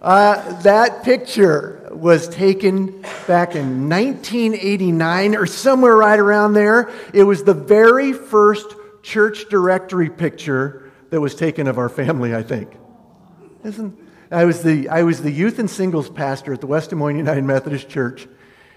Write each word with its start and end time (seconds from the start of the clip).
Uh, 0.00 0.60
that 0.62 1.02
picture 1.02 1.88
was 1.90 2.28
taken 2.28 3.02
back 3.26 3.56
in 3.56 3.88
1989 3.88 5.34
or 5.34 5.46
somewhere 5.46 5.96
right 5.96 6.18
around 6.18 6.52
there. 6.52 6.90
It 7.12 7.24
was 7.24 7.42
the 7.42 7.54
very 7.54 8.12
first 8.12 8.74
church 9.02 9.48
directory 9.48 10.08
picture 10.08 10.92
that 11.10 11.20
was 11.20 11.34
taken 11.34 11.66
of 11.66 11.78
our 11.78 11.88
family, 11.88 12.34
I 12.34 12.42
think. 12.42 12.72
Isn't, 13.64 13.98
I, 14.30 14.44
was 14.44 14.62
the, 14.62 14.88
I 14.88 15.02
was 15.02 15.20
the 15.20 15.32
youth 15.32 15.58
and 15.58 15.68
singles 15.68 16.08
pastor 16.08 16.52
at 16.52 16.60
the 16.60 16.66
West 16.68 16.90
Des 16.90 16.96
Moines 16.96 17.18
United 17.18 17.44
Methodist 17.44 17.88
Church, 17.88 18.28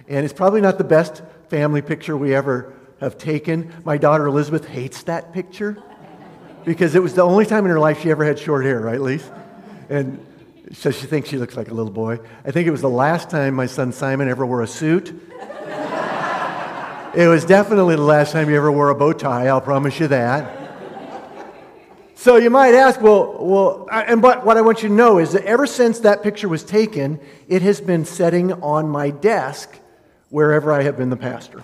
and 0.07 0.25
it's 0.25 0.33
probably 0.33 0.61
not 0.61 0.77
the 0.77 0.83
best 0.83 1.21
family 1.49 1.81
picture 1.83 2.17
we 2.17 2.33
ever 2.33 2.73
have 2.99 3.17
taken. 3.17 3.71
My 3.83 3.97
daughter 3.97 4.25
Elizabeth 4.25 4.65
hates 4.67 5.03
that 5.03 5.33
picture 5.33 5.81
because 6.65 6.95
it 6.95 7.03
was 7.03 7.13
the 7.13 7.21
only 7.21 7.45
time 7.45 7.63
in 7.65 7.71
her 7.71 7.79
life 7.79 8.01
she 8.01 8.09
ever 8.09 8.25
had 8.25 8.39
short 8.39 8.65
hair, 8.65 8.79
right, 8.79 8.99
Lise? 8.99 9.29
And 9.89 10.25
so 10.73 10.91
she 10.91 11.05
thinks 11.05 11.29
she 11.29 11.37
looks 11.37 11.55
like 11.55 11.69
a 11.69 11.73
little 11.73 11.91
boy. 11.91 12.19
I 12.43 12.51
think 12.51 12.67
it 12.67 12.71
was 12.71 12.81
the 12.81 12.89
last 12.89 13.29
time 13.29 13.53
my 13.53 13.67
son 13.67 13.91
Simon 13.91 14.29
ever 14.29 14.45
wore 14.45 14.61
a 14.61 14.67
suit. 14.67 15.09
it 17.15 17.27
was 17.27 17.45
definitely 17.45 17.95
the 17.95 18.01
last 18.01 18.31
time 18.31 18.49
he 18.49 18.55
ever 18.55 18.71
wore 18.71 18.89
a 18.89 18.95
bow 18.95 19.13
tie, 19.13 19.47
I'll 19.47 19.61
promise 19.61 19.99
you 19.99 20.07
that. 20.07 20.65
So 22.15 22.37
you 22.37 22.49
might 22.49 22.73
ask, 22.73 22.99
well, 23.01 23.37
well, 23.39 23.87
and 23.91 24.21
but 24.21 24.43
what 24.45 24.57
I 24.57 24.61
want 24.61 24.81
you 24.81 24.89
to 24.89 24.95
know 24.95 25.19
is 25.19 25.33
that 25.33 25.43
ever 25.43 25.67
since 25.67 25.99
that 25.99 26.23
picture 26.23 26.49
was 26.49 26.63
taken, 26.63 27.19
it 27.47 27.61
has 27.61 27.79
been 27.79 28.03
sitting 28.03 28.51
on 28.63 28.89
my 28.89 29.11
desk 29.11 29.77
wherever 30.29 30.71
I 30.71 30.81
have 30.83 30.97
been 30.97 31.11
the 31.11 31.17
pastor. 31.17 31.63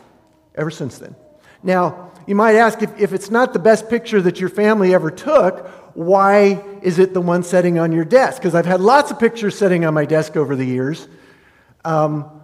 Ever 0.54 0.70
since 0.70 1.00
then. 1.00 1.16
Now, 1.64 2.12
you 2.28 2.36
might 2.36 2.56
ask 2.56 2.82
if, 2.84 3.00
if 3.00 3.14
it's 3.14 3.32
not 3.32 3.54
the 3.54 3.60
best 3.60 3.90
picture 3.90 4.22
that 4.22 4.40
your 4.40 4.50
family 4.50 4.94
ever 4.94 5.10
took, 5.10 5.81
why 5.94 6.64
is 6.82 7.00
it 7.00 7.14
the 7.14 7.22
one 7.22 7.44
sitting 7.44 7.80
on 7.80 7.92
your 7.92 8.06
desk? 8.06 8.42
Because 8.42 8.56
I've 8.56 8.66
had 8.66 8.82
lots 8.82 9.12
of 9.12 9.20
pictures 9.20 9.58
sitting 9.58 9.86
on 9.86 9.94
my 9.94 10.06
desk 10.06 10.38
over 10.38 10.56
the 10.56 10.66
years, 10.66 11.08
um, 11.84 12.42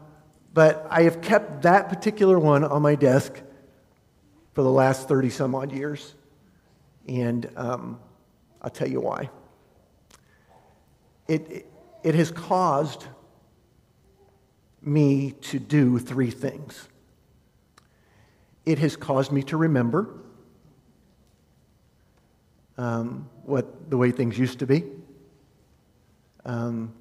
but 0.54 0.88
I 0.90 1.04
have 1.04 1.22
kept 1.22 1.64
that 1.64 1.90
particular 1.90 2.40
one 2.40 2.64
on 2.64 2.82
my 2.82 2.96
desk 2.96 3.42
for 4.54 4.64
the 4.64 4.72
last 4.72 5.08
30 5.08 5.30
some 5.30 5.54
odd 5.54 5.72
years. 5.72 6.16
And 7.08 7.50
um, 7.56 8.00
I'll 8.62 8.70
tell 8.70 8.90
you 8.90 9.00
why. 9.02 9.30
It, 11.28 11.50
it, 11.52 11.72
it 12.04 12.16
has 12.16 12.32
caused 12.32 13.06
me 14.82 15.34
to 15.42 15.60
do 15.60 16.00
three 16.00 16.32
things. 16.32 16.88
It 18.66 18.80
has 18.80 18.96
caused 18.96 19.32
me 19.32 19.44
to 19.44 19.58
remember 19.58 20.10
um, 22.78 23.30
what 23.44 23.90
the 23.90 23.98
way 23.98 24.12
things 24.12 24.38
used 24.38 24.60
to 24.60 24.68
be. 24.68 24.84
Um, 26.46 26.94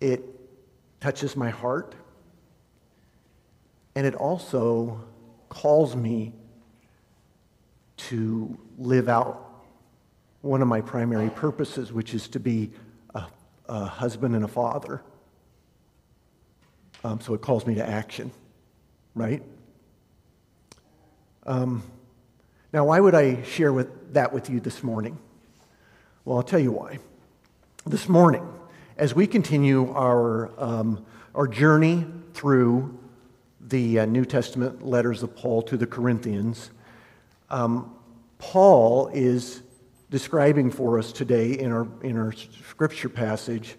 it 0.00 0.22
touches 1.00 1.36
my 1.36 1.50
heart, 1.50 1.94
and 3.94 4.06
it 4.06 4.14
also 4.14 5.04
calls 5.48 5.96
me 5.96 6.32
to 7.96 8.56
live 8.78 9.08
out 9.08 9.64
one 10.42 10.62
of 10.62 10.68
my 10.68 10.80
primary 10.80 11.30
purposes, 11.30 11.92
which 11.92 12.14
is 12.14 12.28
to 12.28 12.38
be 12.38 12.70
a, 13.14 13.24
a 13.68 13.84
husband 13.86 14.34
and 14.34 14.44
a 14.44 14.48
father. 14.48 15.02
Um, 17.02 17.20
so 17.20 17.34
it 17.34 17.40
calls 17.40 17.66
me 17.66 17.74
to 17.76 17.88
action, 17.88 18.30
right? 19.14 19.42
Um, 21.46 21.82
now, 22.76 22.84
why 22.84 23.00
would 23.00 23.14
I 23.14 23.42
share 23.44 23.72
with, 23.72 24.12
that 24.12 24.34
with 24.34 24.50
you 24.50 24.60
this 24.60 24.82
morning? 24.82 25.18
Well, 26.26 26.36
I'll 26.36 26.42
tell 26.42 26.60
you 26.60 26.72
why. 26.72 26.98
This 27.86 28.06
morning, 28.06 28.46
as 28.98 29.14
we 29.14 29.26
continue 29.26 29.90
our, 29.94 30.50
um, 30.62 31.06
our 31.34 31.48
journey 31.48 32.04
through 32.34 32.98
the 33.62 34.00
uh, 34.00 34.04
New 34.04 34.26
Testament 34.26 34.84
letters 34.84 35.22
of 35.22 35.34
Paul 35.34 35.62
to 35.62 35.78
the 35.78 35.86
Corinthians, 35.86 36.70
um, 37.48 37.96
Paul 38.36 39.08
is 39.14 39.62
describing 40.10 40.70
for 40.70 40.98
us 40.98 41.12
today 41.12 41.52
in 41.52 41.72
our, 41.72 41.88
in 42.02 42.18
our 42.18 42.34
scripture 42.34 43.08
passage 43.08 43.76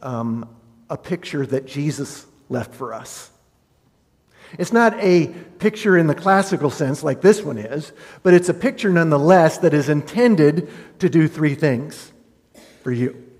um, 0.00 0.48
a 0.88 0.96
picture 0.96 1.44
that 1.44 1.66
Jesus 1.66 2.24
left 2.48 2.74
for 2.74 2.94
us. 2.94 3.30
It's 4.58 4.72
not 4.72 4.94
a 5.00 5.28
picture 5.58 5.96
in 5.96 6.06
the 6.06 6.14
classical 6.14 6.70
sense 6.70 7.02
like 7.02 7.20
this 7.20 7.42
one 7.42 7.58
is, 7.58 7.92
but 8.22 8.34
it's 8.34 8.48
a 8.48 8.54
picture 8.54 8.90
nonetheless 8.90 9.58
that 9.58 9.72
is 9.72 9.88
intended 9.88 10.70
to 10.98 11.08
do 11.08 11.28
three 11.28 11.54
things 11.54 12.12
for 12.82 12.92
you. 12.92 13.30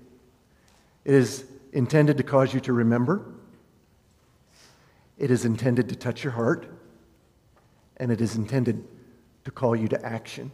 It 1.05 1.13
is 1.13 1.45
intended 1.71 2.17
to 2.17 2.23
cause 2.23 2.53
you 2.53 2.59
to 2.61 2.73
remember, 2.73 3.25
it 5.17 5.31
is 5.31 5.45
intended 5.45 5.89
to 5.89 5.95
touch 5.95 6.23
your 6.23 6.33
heart, 6.33 6.67
and 7.97 8.11
it 8.11 8.21
is 8.21 8.35
intended 8.35 8.83
to 9.45 9.51
call 9.51 9.75
you 9.75 9.87
to 9.89 10.05
action 10.05 10.51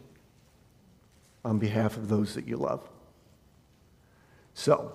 on 1.44 1.58
behalf 1.58 1.96
of 1.96 2.08
those 2.08 2.34
that 2.34 2.46
you 2.46 2.56
love. 2.56 2.88
So, 4.54 4.92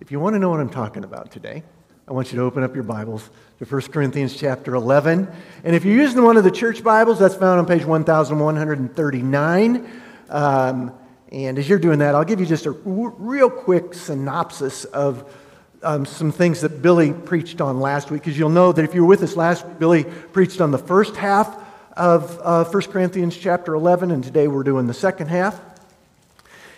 if 0.00 0.12
you 0.12 0.20
want 0.20 0.34
to 0.34 0.38
know 0.38 0.50
what 0.50 0.60
I'm 0.60 0.70
talking 0.70 1.04
about 1.04 1.30
today, 1.30 1.62
I 2.06 2.12
want 2.12 2.32
you 2.32 2.38
to 2.38 2.44
open 2.44 2.62
up 2.62 2.74
your 2.74 2.84
Bibles 2.84 3.30
to 3.60 3.64
1 3.64 3.80
Corinthians 3.84 4.36
chapter 4.36 4.74
11. 4.74 5.26
And 5.64 5.74
if 5.74 5.86
you're 5.86 5.96
using 5.96 6.22
one 6.22 6.36
of 6.36 6.44
the 6.44 6.50
church 6.50 6.84
Bibles, 6.84 7.18
that's 7.18 7.34
found 7.34 7.60
on 7.60 7.64
page 7.64 7.86
1139. 7.86 9.90
Um, 10.28 10.92
and 11.32 11.58
as 11.58 11.66
you're 11.66 11.78
doing 11.78 12.00
that, 12.00 12.14
I'll 12.14 12.26
give 12.26 12.40
you 12.40 12.46
just 12.46 12.66
a 12.66 12.72
r- 12.72 12.76
real 12.84 13.48
quick 13.48 13.94
synopsis 13.94 14.84
of 14.84 15.34
um, 15.82 16.04
some 16.04 16.30
things 16.30 16.60
that 16.60 16.82
Billy 16.82 17.14
preached 17.14 17.62
on 17.62 17.80
last 17.80 18.10
week, 18.10 18.20
because 18.20 18.38
you'll 18.38 18.50
know 18.50 18.70
that 18.70 18.84
if 18.84 18.94
you 18.94 19.00
were 19.00 19.08
with 19.08 19.22
us 19.22 19.34
last 19.34 19.66
week, 19.66 19.78
Billy 19.78 20.04
preached 20.04 20.60
on 20.60 20.72
the 20.72 20.78
first 20.78 21.16
half 21.16 21.58
of 21.96 22.38
uh, 22.42 22.64
1 22.64 22.82
Corinthians 22.82 23.34
chapter 23.34 23.72
11, 23.72 24.10
and 24.10 24.22
today 24.22 24.46
we're 24.46 24.62
doing 24.62 24.86
the 24.86 24.92
second 24.92 25.28
half. 25.28 25.58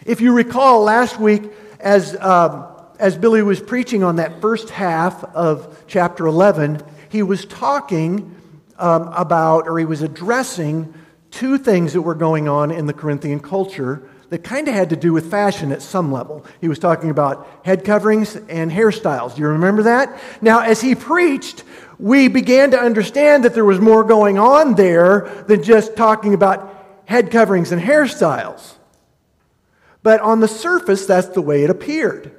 If 0.04 0.20
you 0.20 0.32
recall 0.32 0.82
last 0.82 1.18
week, 1.18 1.42
as 1.80 2.14
um, 2.20 2.75
as 2.98 3.16
Billy 3.16 3.42
was 3.42 3.60
preaching 3.60 4.02
on 4.02 4.16
that 4.16 4.40
first 4.40 4.70
half 4.70 5.22
of 5.24 5.84
chapter 5.86 6.26
11, 6.26 6.82
he 7.08 7.22
was 7.22 7.44
talking 7.44 8.34
um, 8.78 9.08
about, 9.08 9.68
or 9.68 9.78
he 9.78 9.84
was 9.84 10.02
addressing 10.02 10.92
two 11.30 11.58
things 11.58 11.92
that 11.92 12.02
were 12.02 12.14
going 12.14 12.48
on 12.48 12.70
in 12.70 12.86
the 12.86 12.92
Corinthian 12.92 13.40
culture 13.40 14.08
that 14.28 14.42
kind 14.42 14.66
of 14.66 14.74
had 14.74 14.90
to 14.90 14.96
do 14.96 15.12
with 15.12 15.30
fashion 15.30 15.70
at 15.70 15.82
some 15.82 16.10
level. 16.10 16.44
He 16.60 16.68
was 16.68 16.78
talking 16.78 17.10
about 17.10 17.46
head 17.64 17.84
coverings 17.84 18.34
and 18.36 18.70
hairstyles. 18.70 19.36
Do 19.36 19.42
you 19.42 19.48
remember 19.48 19.84
that? 19.84 20.20
Now, 20.42 20.60
as 20.60 20.80
he 20.80 20.94
preached, 20.94 21.62
we 21.98 22.28
began 22.28 22.72
to 22.72 22.80
understand 22.80 23.44
that 23.44 23.54
there 23.54 23.64
was 23.64 23.80
more 23.80 24.02
going 24.02 24.38
on 24.38 24.74
there 24.74 25.44
than 25.46 25.62
just 25.62 25.96
talking 25.96 26.34
about 26.34 27.02
head 27.04 27.30
coverings 27.30 27.70
and 27.70 27.80
hairstyles. 27.80 28.74
But 30.02 30.20
on 30.20 30.40
the 30.40 30.48
surface, 30.48 31.06
that's 31.06 31.28
the 31.28 31.42
way 31.42 31.62
it 31.62 31.70
appeared. 31.70 32.35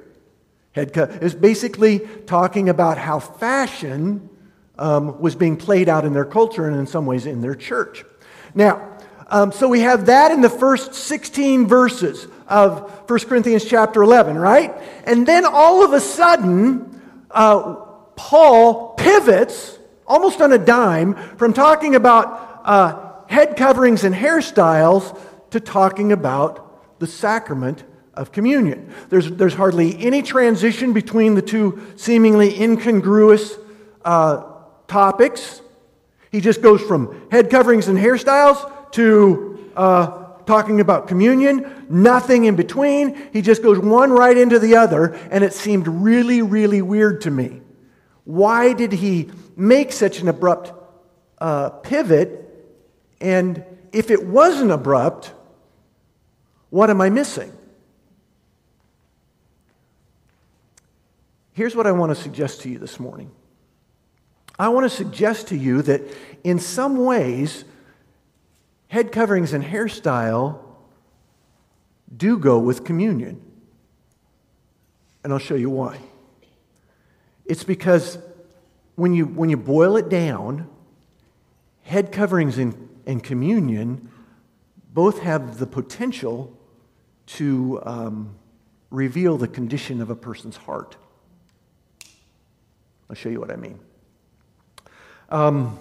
Head 0.78 0.92
cut 0.92 1.22
is 1.22 1.34
basically 1.34 2.00
talking 2.26 2.68
about 2.68 2.98
how 2.98 3.18
fashion 3.18 4.30
um, 4.78 5.20
was 5.20 5.34
being 5.34 5.56
played 5.56 5.88
out 5.88 6.04
in 6.04 6.12
their 6.12 6.24
culture 6.24 6.68
and 6.68 6.76
in 6.76 6.86
some 6.86 7.04
ways 7.04 7.26
in 7.26 7.40
their 7.40 7.56
church. 7.56 8.04
Now, 8.54 8.96
um, 9.26 9.50
so 9.50 9.68
we 9.68 9.80
have 9.80 10.06
that 10.06 10.30
in 10.30 10.40
the 10.40 10.48
first 10.48 10.94
16 10.94 11.66
verses 11.66 12.28
of 12.46 13.10
1 13.10 13.18
Corinthians 13.20 13.64
chapter 13.64 14.02
11, 14.02 14.38
right? 14.38 14.72
And 15.04 15.26
then 15.26 15.44
all 15.44 15.84
of 15.84 15.92
a 15.92 16.00
sudden, 16.00 17.02
uh, 17.30 17.74
Paul 18.14 18.94
pivots 18.94 19.78
almost 20.06 20.40
on 20.40 20.52
a 20.52 20.58
dime 20.58 21.14
from 21.36 21.52
talking 21.52 21.96
about 21.96 22.62
uh, 22.64 23.12
head 23.26 23.56
coverings 23.56 24.04
and 24.04 24.14
hairstyles 24.14 25.20
to 25.50 25.58
talking 25.58 26.12
about 26.12 26.98
the 27.00 27.06
sacrament 27.06 27.82
of 28.18 28.32
communion. 28.32 28.92
There's, 29.08 29.30
there's 29.30 29.54
hardly 29.54 29.96
any 30.04 30.22
transition 30.22 30.92
between 30.92 31.34
the 31.34 31.42
two 31.42 31.80
seemingly 31.96 32.60
incongruous 32.60 33.56
uh, 34.04 34.44
topics. 34.88 35.62
He 36.30 36.40
just 36.40 36.60
goes 36.60 36.82
from 36.82 37.28
head 37.30 37.48
coverings 37.48 37.88
and 37.88 37.98
hairstyles 37.98 38.92
to 38.92 39.70
uh, 39.76 40.24
talking 40.44 40.80
about 40.80 41.08
communion, 41.08 41.86
nothing 41.88 42.44
in 42.44 42.56
between. 42.56 43.30
He 43.32 43.40
just 43.40 43.62
goes 43.62 43.78
one 43.78 44.10
right 44.10 44.36
into 44.36 44.58
the 44.58 44.76
other, 44.76 45.14
and 45.30 45.44
it 45.44 45.52
seemed 45.52 45.86
really, 45.86 46.42
really 46.42 46.82
weird 46.82 47.20
to 47.22 47.30
me. 47.30 47.62
Why 48.24 48.72
did 48.72 48.92
he 48.92 49.30
make 49.56 49.92
such 49.92 50.20
an 50.20 50.28
abrupt 50.28 50.72
uh, 51.38 51.70
pivot? 51.70 52.44
And 53.20 53.64
if 53.92 54.10
it 54.10 54.26
wasn't 54.26 54.70
abrupt, 54.70 55.32
what 56.70 56.90
am 56.90 57.00
I 57.00 57.10
missing? 57.10 57.52
Here's 61.58 61.74
what 61.74 61.88
I 61.88 61.90
want 61.90 62.10
to 62.10 62.14
suggest 62.14 62.60
to 62.60 62.70
you 62.70 62.78
this 62.78 63.00
morning. 63.00 63.32
I 64.60 64.68
want 64.68 64.84
to 64.84 64.96
suggest 64.96 65.48
to 65.48 65.56
you 65.56 65.82
that 65.82 66.02
in 66.44 66.60
some 66.60 67.04
ways, 67.04 67.64
head 68.86 69.10
coverings 69.10 69.52
and 69.52 69.64
hairstyle 69.64 70.60
do 72.16 72.38
go 72.38 72.60
with 72.60 72.84
communion. 72.84 73.42
And 75.24 75.32
I'll 75.32 75.40
show 75.40 75.56
you 75.56 75.68
why. 75.68 75.98
It's 77.44 77.64
because 77.64 78.18
when 78.94 79.12
you, 79.12 79.24
when 79.26 79.50
you 79.50 79.56
boil 79.56 79.96
it 79.96 80.08
down, 80.08 80.70
head 81.82 82.12
coverings 82.12 82.56
and, 82.56 82.88
and 83.04 83.20
communion 83.20 84.12
both 84.94 85.22
have 85.22 85.58
the 85.58 85.66
potential 85.66 86.56
to 87.26 87.80
um, 87.82 88.36
reveal 88.90 89.36
the 89.36 89.48
condition 89.48 90.00
of 90.00 90.08
a 90.08 90.14
person's 90.14 90.58
heart. 90.58 90.96
I'll 93.10 93.16
show 93.16 93.28
you 93.28 93.40
what 93.40 93.50
I 93.50 93.56
mean. 93.56 93.78
Um, 95.30 95.78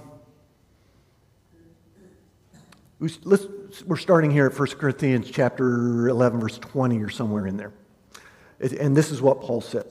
we're 2.99 3.97
starting 3.97 4.31
here 4.31 4.47
at 4.47 4.57
1 4.57 4.67
Corinthians 4.69 5.29
chapter 5.29 6.07
11, 6.07 6.39
verse 6.39 6.57
20, 6.57 7.01
or 7.03 7.09
somewhere 7.09 7.45
in 7.45 7.57
there. 7.57 7.71
And 8.59 8.95
this 8.95 9.11
is 9.11 9.21
what 9.21 9.41
Paul 9.41 9.61
says. 9.61 9.85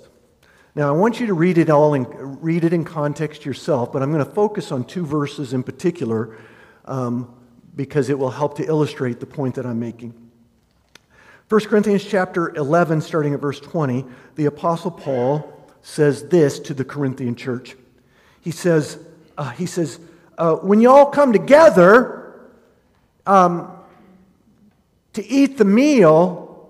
Now, 0.75 0.89
I 0.89 0.97
want 0.97 1.21
you 1.21 1.27
to 1.27 1.35
read 1.35 1.57
it 1.59 1.71
all 1.71 1.95
and 1.95 2.43
read 2.43 2.65
it 2.65 2.73
in 2.73 2.85
context 2.85 3.45
yourself, 3.45 3.93
but 3.93 4.03
I'm 4.03 4.13
going 4.13 4.25
to 4.25 4.31
focus 4.31 4.73
on 4.73 4.85
two 4.85 5.07
verses 5.07 5.53
in 5.53 5.63
particular 5.63 6.37
um, 6.85 7.35
because 7.75 8.11
it 8.11 8.19
will 8.19 8.31
help 8.31 8.57
to 8.57 8.65
illustrate 8.65 9.21
the 9.21 9.27
point 9.27 9.55
that 9.55 9.67
I'm 9.67 9.79
making. 9.79 10.13
1 11.49 11.61
Corinthians 11.67 12.05
chapter 12.05 12.55
11, 12.57 13.01
starting 13.03 13.33
at 13.33 13.41
verse 13.41 13.61
20, 13.61 14.05
the 14.35 14.47
Apostle 14.47 14.91
Paul 14.91 15.56
says 15.87 16.29
this 16.29 16.59
to 16.59 16.75
the 16.75 16.85
Corinthian 16.85 17.37
church. 17.37 17.77
He 18.41 18.51
says, 18.51 18.99
uh, 19.39 19.51
he 19.51 19.67
says 19.67 20.01
uh, 20.37 20.57
when 20.57 20.81
you 20.81 20.91
all 20.91 21.07
come 21.07 21.33
together 21.33 22.51
um, 23.25 23.71
to 25.13 25.25
eat 25.25 25.57
the 25.59 25.65
meal, 25.65 26.69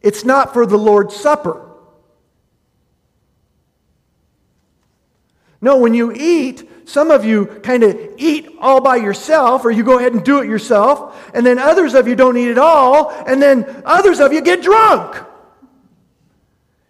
it's 0.00 0.24
not 0.24 0.54
for 0.54 0.64
the 0.64 0.78
Lord's 0.78 1.14
Supper. 1.14 1.70
No, 5.60 5.76
when 5.76 5.92
you 5.92 6.10
eat, 6.10 6.88
some 6.88 7.10
of 7.10 7.26
you 7.26 7.44
kind 7.44 7.82
of 7.82 8.00
eat 8.16 8.48
all 8.60 8.80
by 8.80 8.96
yourself, 8.96 9.62
or 9.66 9.70
you 9.70 9.84
go 9.84 9.98
ahead 9.98 10.14
and 10.14 10.24
do 10.24 10.40
it 10.40 10.48
yourself, 10.48 11.30
and 11.34 11.44
then 11.44 11.58
others 11.58 11.92
of 11.92 12.08
you 12.08 12.16
don't 12.16 12.38
eat 12.38 12.50
at 12.50 12.58
all, 12.58 13.10
and 13.26 13.42
then 13.42 13.82
others 13.84 14.20
of 14.20 14.32
you 14.32 14.40
get 14.40 14.62
drunk. 14.62 15.22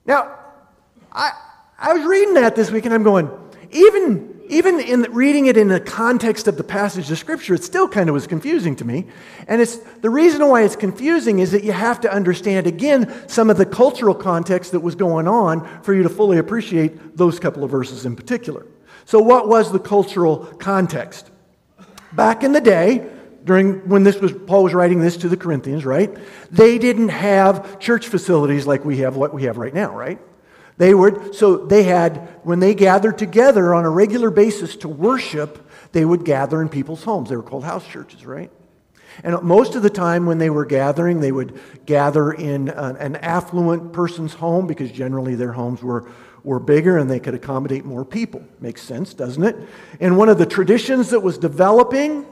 Now, 0.06 0.36
I, 1.12 1.32
I 1.78 1.92
was 1.92 2.04
reading 2.04 2.34
that 2.34 2.56
this 2.56 2.70
week, 2.70 2.84
and 2.84 2.94
I'm 2.94 3.02
going, 3.02 3.30
even 3.70 4.40
even 4.50 4.80
in 4.80 5.02
reading 5.12 5.46
it 5.46 5.56
in 5.56 5.68
the 5.68 5.78
context 5.78 6.48
of 6.48 6.56
the 6.56 6.64
passage 6.64 7.10
of 7.10 7.18
Scripture, 7.18 7.54
it 7.54 7.62
still 7.62 7.88
kind 7.88 8.08
of 8.08 8.14
was 8.14 8.26
confusing 8.26 8.74
to 8.76 8.84
me. 8.84 9.06
And 9.46 9.62
it's, 9.62 9.76
the 9.76 10.10
reason 10.10 10.46
why 10.48 10.64
it's 10.64 10.74
confusing 10.74 11.38
is 11.38 11.52
that 11.52 11.62
you 11.62 11.70
have 11.70 12.00
to 12.00 12.12
understand, 12.12 12.66
again, 12.66 13.28
some 13.28 13.48
of 13.48 13.56
the 13.56 13.64
cultural 13.64 14.14
context 14.14 14.72
that 14.72 14.80
was 14.80 14.96
going 14.96 15.28
on 15.28 15.82
for 15.82 15.94
you 15.94 16.02
to 16.02 16.08
fully 16.08 16.38
appreciate 16.38 17.16
those 17.16 17.38
couple 17.38 17.62
of 17.62 17.70
verses 17.70 18.04
in 18.04 18.16
particular. 18.16 18.66
So, 19.04 19.20
what 19.20 19.48
was 19.48 19.70
the 19.70 19.78
cultural 19.78 20.38
context? 20.58 21.30
Back 22.12 22.42
in 22.42 22.52
the 22.52 22.60
day, 22.60 23.08
during 23.44 23.88
when 23.88 24.02
this 24.02 24.20
was 24.20 24.32
Paul 24.32 24.64
was 24.64 24.74
writing 24.74 24.98
this 24.98 25.16
to 25.18 25.28
the 25.28 25.36
Corinthians, 25.36 25.84
right? 25.84 26.14
They 26.50 26.78
didn't 26.78 27.10
have 27.10 27.78
church 27.78 28.08
facilities 28.08 28.66
like 28.66 28.84
we 28.84 28.98
have 28.98 29.16
what 29.16 29.32
we 29.32 29.44
have 29.44 29.58
right 29.58 29.72
now, 29.72 29.96
right? 29.96 30.18
They 30.80 30.94
would, 30.94 31.34
so 31.34 31.58
they 31.58 31.82
had, 31.82 32.26
when 32.42 32.58
they 32.58 32.72
gathered 32.72 33.18
together 33.18 33.74
on 33.74 33.84
a 33.84 33.90
regular 33.90 34.30
basis 34.30 34.76
to 34.76 34.88
worship, 34.88 35.70
they 35.92 36.06
would 36.06 36.24
gather 36.24 36.62
in 36.62 36.70
people's 36.70 37.04
homes. 37.04 37.28
They 37.28 37.36
were 37.36 37.42
called 37.42 37.64
house 37.64 37.86
churches, 37.86 38.24
right? 38.24 38.50
And 39.22 39.42
most 39.42 39.74
of 39.74 39.82
the 39.82 39.90
time 39.90 40.24
when 40.24 40.38
they 40.38 40.48
were 40.48 40.64
gathering, 40.64 41.20
they 41.20 41.32
would 41.32 41.60
gather 41.84 42.32
in 42.32 42.70
an 42.70 43.16
affluent 43.16 43.92
person's 43.92 44.32
home 44.32 44.66
because 44.66 44.90
generally 44.90 45.34
their 45.34 45.52
homes 45.52 45.82
were, 45.82 46.10
were 46.44 46.58
bigger 46.58 46.96
and 46.96 47.10
they 47.10 47.20
could 47.20 47.34
accommodate 47.34 47.84
more 47.84 48.02
people. 48.02 48.42
Makes 48.58 48.80
sense, 48.80 49.12
doesn't 49.12 49.44
it? 49.44 49.56
And 50.00 50.16
one 50.16 50.30
of 50.30 50.38
the 50.38 50.46
traditions 50.46 51.10
that 51.10 51.20
was 51.20 51.36
developing 51.36 52.24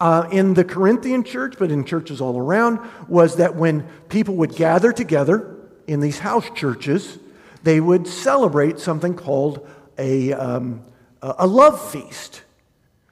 uh, 0.00 0.28
in 0.32 0.54
the 0.54 0.64
Corinthian 0.64 1.22
church, 1.22 1.54
but 1.56 1.70
in 1.70 1.84
churches 1.84 2.20
all 2.20 2.36
around, 2.36 2.80
was 3.06 3.36
that 3.36 3.54
when 3.54 3.86
people 4.08 4.34
would 4.34 4.56
gather 4.56 4.92
together 4.92 5.56
in 5.86 6.00
these 6.00 6.18
house 6.18 6.50
churches, 6.56 7.20
they 7.62 7.80
would 7.80 8.06
celebrate 8.06 8.78
something 8.78 9.14
called 9.14 9.68
a, 9.98 10.32
um, 10.32 10.82
a 11.20 11.46
love 11.46 11.90
feast. 11.90 12.42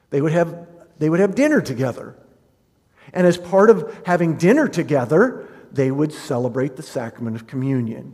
They 0.09 0.21
would, 0.21 0.33
have, 0.33 0.67
they 0.99 1.09
would 1.09 1.19
have 1.19 1.35
dinner 1.35 1.61
together. 1.61 2.15
And 3.13 3.25
as 3.25 3.37
part 3.37 3.69
of 3.69 4.01
having 4.05 4.37
dinner 4.37 4.67
together, 4.67 5.47
they 5.71 5.91
would 5.91 6.11
celebrate 6.11 6.75
the 6.75 6.83
sacrament 6.83 7.35
of 7.35 7.47
communion. 7.47 8.13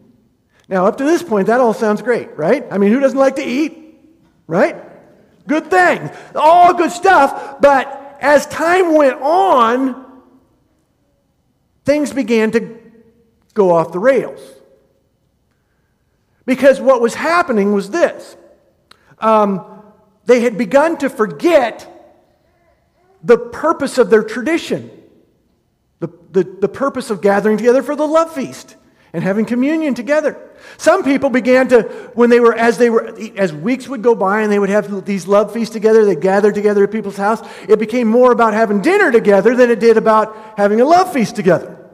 Now, 0.69 0.85
up 0.85 0.97
to 0.97 1.03
this 1.03 1.23
point, 1.23 1.47
that 1.47 1.59
all 1.59 1.73
sounds 1.73 2.01
great, 2.01 2.35
right? 2.37 2.65
I 2.69 2.77
mean, 2.77 2.91
who 2.91 2.99
doesn't 2.99 3.17
like 3.17 3.37
to 3.37 3.43
eat, 3.43 3.99
right? 4.47 4.75
Good 5.47 5.69
thing. 5.69 6.09
All 6.35 6.73
good 6.73 6.91
stuff. 6.91 7.61
But 7.61 8.17
as 8.19 8.45
time 8.47 8.93
went 8.95 9.21
on, 9.21 10.21
things 11.85 12.11
began 12.11 12.51
to 12.51 12.79
go 13.53 13.71
off 13.71 13.91
the 13.91 13.99
rails. 13.99 14.41
Because 16.47 16.79
what 16.79 17.01
was 17.01 17.13
happening 17.13 17.73
was 17.73 17.91
this 17.91 18.35
um, 19.19 19.83
they 20.25 20.39
had 20.39 20.57
begun 20.57 20.97
to 20.99 21.09
forget 21.09 21.93
the 23.21 23.37
purpose 23.37 23.97
of 23.97 24.09
their 24.09 24.23
tradition, 24.23 24.89
the, 25.99 26.07
the, 26.31 26.43
the 26.43 26.69
purpose 26.69 27.09
of 27.09 27.21
gathering 27.21 27.57
together 27.57 27.83
for 27.83 27.95
the 27.95 28.07
love 28.07 28.33
feast 28.33 28.75
and 29.11 29.23
having 29.23 29.45
communion 29.45 29.93
together. 29.93 30.39
Some 30.77 31.03
people 31.03 31.29
began 31.29 31.67
to, 31.69 31.81
when 32.13 32.29
they 32.29 32.39
were, 32.39 32.53
as 32.53 32.77
they 32.77 32.89
were, 32.89 33.17
as 33.35 33.51
weeks 33.51 33.87
would 33.87 34.01
go 34.01 34.15
by 34.15 34.41
and 34.41 34.51
they 34.51 34.59
would 34.59 34.69
have 34.69 35.05
these 35.05 35.27
love 35.27 35.51
feasts 35.51 35.73
together, 35.73 36.05
they 36.05 36.15
gathered 36.15 36.55
together 36.55 36.83
at 36.83 36.91
people's 36.91 37.17
house, 37.17 37.41
it 37.67 37.79
became 37.79 38.07
more 38.07 38.31
about 38.31 38.53
having 38.53 38.81
dinner 38.81 39.11
together 39.11 39.55
than 39.55 39.69
it 39.69 39.79
did 39.79 39.97
about 39.97 40.53
having 40.55 40.79
a 40.79 40.85
love 40.85 41.11
feast 41.11 41.35
together. 41.35 41.86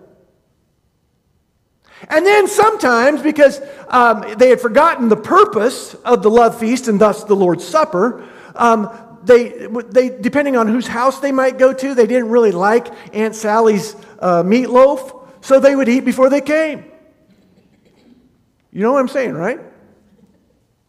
And 2.10 2.26
then 2.26 2.48
sometimes, 2.48 3.22
because 3.22 3.62
um, 3.88 4.26
they 4.38 4.50
had 4.50 4.60
forgotten 4.60 5.10
the 5.10 5.16
purpose 5.16 5.94
of 6.06 6.22
the 6.22 6.30
love 6.30 6.60
feast 6.60 6.88
and 6.88 7.00
thus 7.00 7.24
the 7.24 7.36
Lord's 7.36 7.66
Supper, 7.66 8.28
um, 8.56 8.90
they, 9.24 9.68
they, 9.90 10.10
depending 10.10 10.58
on 10.58 10.68
whose 10.68 10.88
house 10.88 11.20
they 11.20 11.32
might 11.32 11.58
go 11.58 11.74
to, 11.74 11.96
they 11.96 12.08
didn't 12.08 12.30
really 12.30 12.52
like 12.52 12.88
Aunt 13.16 13.36
Sally's 13.36 13.96
uh, 14.20 14.44
meatloaf, 14.44 15.28
so 15.42 15.60
they 15.60 15.76
would 15.76 15.88
eat 15.88 16.02
before 16.02 16.30
they 16.30 16.42
came. 16.42 16.86
You 18.72 18.82
know 18.82 18.92
what 18.92 19.00
I'm 19.00 19.08
saying, 19.08 19.34
right? 19.34 19.60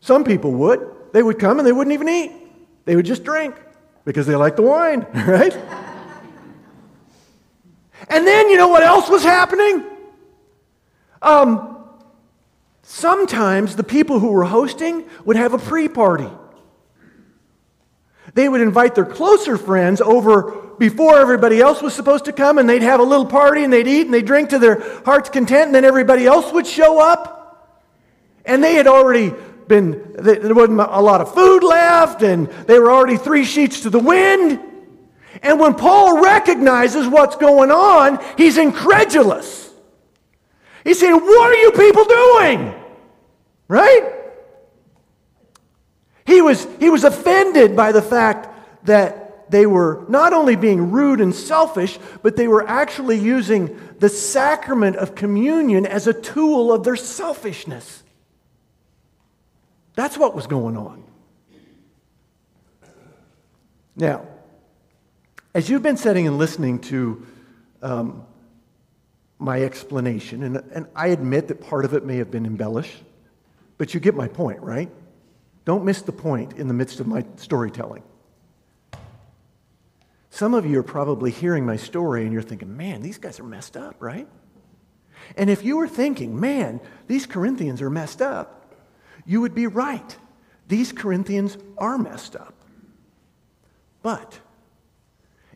Some 0.01 0.25
people 0.25 0.53
would. 0.53 0.91
They 1.13 1.23
would 1.23 1.39
come 1.39 1.59
and 1.59 1.67
they 1.67 1.73
wouldn't 1.73 1.95
even 1.95 2.09
eat, 2.09 2.33
they 2.87 2.97
would 2.97 3.07
just 3.07 3.23
drink 3.23 3.55
because 4.05 4.27
they 4.27 4.35
like 4.35 4.57
the 4.57 4.63
wine, 4.63 5.07
right? 5.15 5.55
and 8.09 8.27
then, 8.27 8.49
you 8.51 8.57
know 8.57 8.69
what 8.69 8.83
else 8.83 9.09
was 9.09 9.23
happening? 9.23 9.85
Um, 11.25 11.79
sometimes 12.83 13.77
the 13.77 13.83
people 13.83 14.21
who 14.21 14.29
were 14.29 14.45
hosting 14.45 15.09
would 15.25 15.37
have 15.37 15.55
a 15.55 15.59
pre 15.59 15.89
party. 15.89 16.29
They 18.35 18.49
would 18.49 18.61
invite 18.61 18.95
their 18.95 19.07
closer 19.07 19.57
friends 19.57 20.01
over 20.01 20.61
before 20.79 21.19
everybody 21.19 21.61
else 21.61 21.81
was 21.81 21.95
supposed 21.95 22.27
to 22.27 22.33
come, 22.33 22.59
and 22.59 22.69
they'd 22.69 22.83
have 22.83 23.01
a 23.01 23.05
little 23.05 23.27
party 23.27 23.65
and 23.65 23.73
they'd 23.73 23.87
eat 23.87 24.03
and 24.03 24.13
they'd 24.13 24.27
drink 24.27 24.51
to 24.51 24.59
their 24.59 24.81
heart's 25.05 25.31
content, 25.31 25.67
and 25.67 25.75
then 25.75 25.85
everybody 25.85 26.27
else 26.27 26.53
would 26.53 26.67
show 26.67 27.01
up. 27.01 27.81
And 28.45 28.63
they 28.63 28.75
had 28.75 28.87
already 28.87 29.33
been, 29.67 30.15
there 30.19 30.55
wasn't 30.55 30.81
a 30.81 31.01
lot 31.01 31.23
of 31.23 31.33
food 31.33 31.63
left, 31.63 32.23
and 32.23 32.49
they 32.67 32.79
were 32.79 32.91
already 32.91 33.17
three 33.17 33.45
sheets 33.45 33.81
to 33.81 33.91
the 33.91 34.01
wind. 34.01 34.61
And 35.43 35.59
when 35.59 35.75
Paul 35.75 36.23
recognizes 36.23 37.09
what's 37.09 37.37
going 37.37 37.71
on, 37.71 38.23
he's 38.37 38.59
incredulous. 38.59 39.64
He's 40.85 41.01
saying, 41.01 41.15
What 41.15 41.51
are 41.51 41.55
you 41.55 41.73
people 41.73 42.05
doing? 42.05 42.75
Right? 43.67 44.13
He 46.27 46.41
was, 46.41 46.67
he 46.79 46.91
was 46.91 47.05
offended 47.05 47.75
by 47.75 47.93
the 47.93 48.03
fact 48.03 48.49
that 48.87 49.51
they 49.51 49.67
were 49.67 50.05
not 50.09 50.33
only 50.33 50.57
being 50.57 50.91
rude 50.91 51.21
and 51.21 51.35
selfish, 51.35 51.99
but 52.23 52.37
they 52.37 52.49
were 52.49 52.67
actually 52.69 53.19
using 53.19 53.79
the 53.99 54.09
sacrament 54.09 54.97
of 54.97 55.15
communion 55.15 55.87
as 55.87 56.07
a 56.07 56.13
tool 56.13 56.73
of 56.73 56.85
their 56.85 56.97
selfishness. 56.97 58.03
That's 59.95 60.19
what 60.19 60.35
was 60.35 60.47
going 60.47 60.77
on. 60.77 61.05
Now, 63.97 64.27
as 65.55 65.69
you've 65.69 65.83
been 65.83 65.97
sitting 65.97 66.27
and 66.27 66.37
listening 66.37 66.81
to 66.81 67.27
um, 67.81 68.27
my 69.39 69.63
explanation, 69.63 70.43
and, 70.43 70.57
and 70.73 70.87
I 70.95 71.09
admit 71.09 71.49
that 71.49 71.61
part 71.61 71.85
of 71.85 71.95
it 71.95 72.05
may 72.05 72.17
have 72.17 72.31
been 72.31 72.47
embellished, 72.47 73.03
but 73.79 73.93
you 73.93 74.01
get 74.01 74.15
my 74.15 74.29
point, 74.29 74.61
right? 74.61 74.91
Don't 75.65 75.85
miss 75.85 76.03
the 76.03 76.13
point 76.13 76.55
in 76.55 76.69
the 76.69 76.75
midst 76.75 77.01
of 77.01 77.07
my 77.07 77.25
storytelling. 77.37 78.03
Some 80.31 80.55
of 80.55 80.67
you 80.67 80.81
are 80.81 80.85
probably 80.85 81.31
hearing 81.31 81.65
my 81.65 81.77
story 81.77 82.25
and 82.25 82.33
you're 82.33 82.43
thinking, 82.43 82.77
man, 82.77 83.03
these 83.03 83.19
guys 83.19 83.39
are 83.39 83.45
messed 83.45 83.77
up, 83.77 83.97
right? 84.01 84.27
And 85.37 85.49
if 85.49 85.65
you 85.65 85.77
were 85.77 85.89
thinking, 85.89 86.39
man, 86.39 86.81
these 87.07 87.27
Corinthians 87.27 87.81
are 87.81 87.91
messed 87.91 88.21
up, 88.21 88.75
you 89.25 89.41
would 89.41 89.55
be 89.55 89.67
right. 89.67 90.17
These 90.69 90.93
Corinthians 90.93 91.57
are 91.79 91.99
messed 91.99 92.37
up. 92.37 92.55
But 94.03 94.39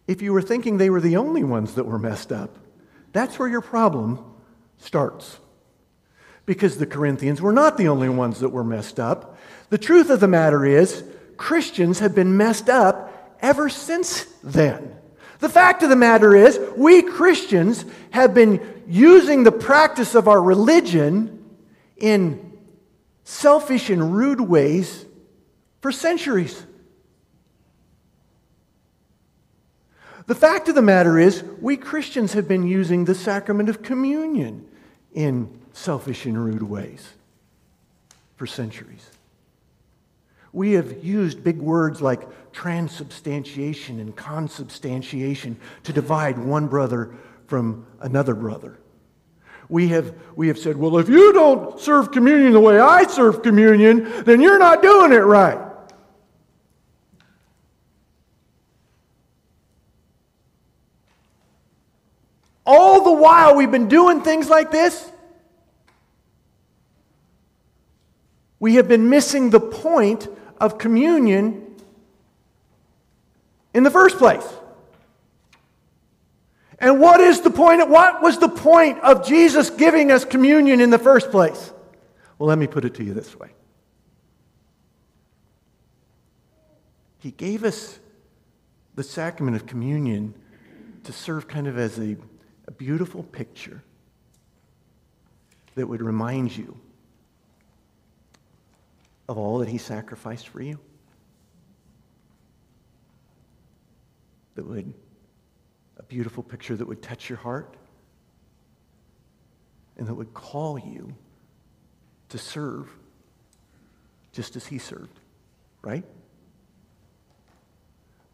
if 0.06 0.22
you 0.22 0.32
were 0.32 0.42
thinking 0.42 0.78
they 0.78 0.90
were 0.90 1.00
the 1.00 1.16
only 1.16 1.44
ones 1.44 1.74
that 1.74 1.84
were 1.84 1.98
messed 1.98 2.32
up, 2.32 2.56
that's 3.12 3.38
where 3.38 3.48
your 3.48 3.60
problem 3.60 4.24
starts. 4.78 5.38
Because 6.46 6.78
the 6.78 6.86
Corinthians 6.86 7.42
were 7.42 7.52
not 7.52 7.76
the 7.76 7.88
only 7.88 8.08
ones 8.08 8.40
that 8.40 8.50
were 8.50 8.64
messed 8.64 8.98
up. 8.98 9.38
The 9.70 9.78
truth 9.78 10.10
of 10.10 10.20
the 10.20 10.28
matter 10.28 10.64
is, 10.64 11.04
Christians 11.36 11.98
have 11.98 12.14
been 12.14 12.36
messed 12.36 12.68
up 12.68 13.36
ever 13.40 13.68
since 13.68 14.24
then. 14.42 14.96
The 15.40 15.48
fact 15.48 15.82
of 15.82 15.88
the 15.88 15.96
matter 15.96 16.34
is, 16.34 16.58
we 16.76 17.02
Christians 17.02 17.84
have 18.10 18.34
been 18.34 18.82
using 18.88 19.44
the 19.44 19.52
practice 19.52 20.14
of 20.14 20.26
our 20.26 20.42
religion 20.42 21.44
in 21.96 22.58
selfish 23.24 23.90
and 23.90 24.14
rude 24.14 24.40
ways 24.40 25.04
for 25.80 25.92
centuries. 25.92 26.64
The 30.28 30.34
fact 30.34 30.68
of 30.68 30.74
the 30.74 30.82
matter 30.82 31.18
is, 31.18 31.42
we 31.58 31.78
Christians 31.78 32.34
have 32.34 32.46
been 32.46 32.66
using 32.66 33.06
the 33.06 33.14
sacrament 33.14 33.70
of 33.70 33.82
communion 33.82 34.68
in 35.14 35.58
selfish 35.72 36.26
and 36.26 36.36
rude 36.36 36.62
ways 36.62 37.14
for 38.36 38.46
centuries. 38.46 39.08
We 40.52 40.72
have 40.72 41.02
used 41.02 41.42
big 41.42 41.56
words 41.56 42.02
like 42.02 42.52
transubstantiation 42.52 44.00
and 44.00 44.14
consubstantiation 44.14 45.56
to 45.84 45.94
divide 45.94 46.36
one 46.36 46.66
brother 46.66 47.14
from 47.46 47.86
another 48.00 48.34
brother. 48.34 48.78
We 49.70 49.88
have, 49.88 50.14
we 50.36 50.48
have 50.48 50.58
said, 50.58 50.76
well, 50.76 50.98
if 50.98 51.08
you 51.08 51.32
don't 51.32 51.80
serve 51.80 52.12
communion 52.12 52.52
the 52.52 52.60
way 52.60 52.78
I 52.78 53.04
serve 53.04 53.42
communion, 53.42 54.24
then 54.24 54.42
you're 54.42 54.58
not 54.58 54.82
doing 54.82 55.12
it 55.12 55.24
right. 55.24 55.68
All 62.70 62.97
the 63.08 63.20
while 63.20 63.56
we've 63.56 63.70
been 63.70 63.88
doing 63.88 64.20
things 64.22 64.48
like 64.48 64.70
this, 64.70 65.10
we 68.60 68.74
have 68.74 68.88
been 68.88 69.08
missing 69.08 69.50
the 69.50 69.60
point 69.60 70.28
of 70.58 70.78
communion 70.78 71.76
in 73.72 73.82
the 73.82 73.90
first 73.90 74.18
place. 74.18 74.46
And 76.78 77.00
what 77.00 77.20
is 77.20 77.40
the 77.40 77.50
point? 77.50 77.88
What 77.88 78.22
was 78.22 78.38
the 78.38 78.48
point 78.48 79.00
of 79.00 79.26
Jesus 79.26 79.70
giving 79.70 80.12
us 80.12 80.24
communion 80.24 80.80
in 80.80 80.90
the 80.90 80.98
first 80.98 81.30
place? 81.30 81.72
Well, 82.38 82.48
let 82.48 82.58
me 82.58 82.66
put 82.66 82.84
it 82.84 82.94
to 82.94 83.04
you 83.04 83.14
this 83.14 83.34
way 83.36 83.50
He 87.18 87.32
gave 87.32 87.64
us 87.64 87.98
the 88.94 89.02
sacrament 89.02 89.56
of 89.56 89.66
communion 89.66 90.34
to 91.04 91.12
serve 91.12 91.48
kind 91.48 91.66
of 91.66 91.78
as 91.78 91.98
a, 91.98 92.16
a 92.68 92.70
beautiful 92.70 93.22
picture 93.22 93.82
that 95.74 95.86
would 95.86 96.02
remind 96.02 96.54
you 96.54 96.76
of 99.26 99.38
all 99.38 99.58
that 99.58 99.68
He 99.70 99.78
sacrificed 99.78 100.48
for 100.48 100.60
you? 100.60 100.78
That 104.54 104.66
would, 104.66 104.92
a 105.96 106.02
beautiful 106.02 106.42
picture 106.42 106.76
that 106.76 106.86
would 106.86 107.00
touch 107.00 107.30
your 107.30 107.38
heart 107.38 107.74
and 109.96 110.06
that 110.06 110.14
would 110.14 110.34
call 110.34 110.78
you 110.78 111.14
to 112.28 112.36
serve 112.36 112.90
just 114.32 114.56
as 114.56 114.66
He 114.66 114.76
served, 114.76 115.18
right? 115.80 116.04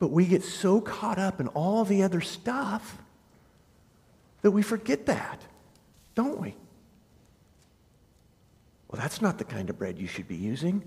But 0.01 0.11
we 0.11 0.27
get 0.27 0.43
so 0.43 0.81
caught 0.81 1.21
up 1.21 1.39
in 1.39 1.47
all 1.49 1.85
the 1.85 2.03
other 2.03 2.21
stuff 2.21 2.99
that 4.45 4.51
we 4.51 4.61
forget 4.61 5.07
that, 5.07 5.41
don't 6.15 6.39
we? 6.39 6.55
Well, 8.89 9.01
that's 9.01 9.23
not 9.23 9.39
the 9.39 9.45
kind 9.45 9.71
of 9.71 9.79
bread 9.79 9.99
you 9.99 10.07
should 10.07 10.29
be 10.29 10.37
using. 10.37 10.85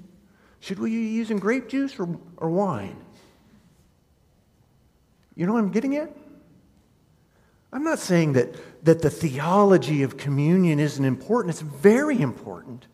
Should 0.60 0.78
we 0.78 0.92
be 0.92 1.08
using 1.08 1.40
grape 1.40 1.68
juice 1.68 1.98
or, 1.98 2.20
or 2.38 2.52
wine? 2.52 2.98
You 5.34 5.48
know 5.48 5.54
what 5.54 5.64
I'm 5.64 5.72
getting 5.72 5.96
at? 5.96 6.16
I'm 7.74 7.84
not 7.84 7.98
saying 7.98 8.34
that, 8.34 8.86
that 8.86 9.02
the 9.02 9.10
theology 9.10 10.04
of 10.04 10.18
communion 10.18 10.80
isn't 10.80 11.04
important. 11.04 11.50
It's 11.56 11.62
very 11.62 12.22
important. 12.22 12.86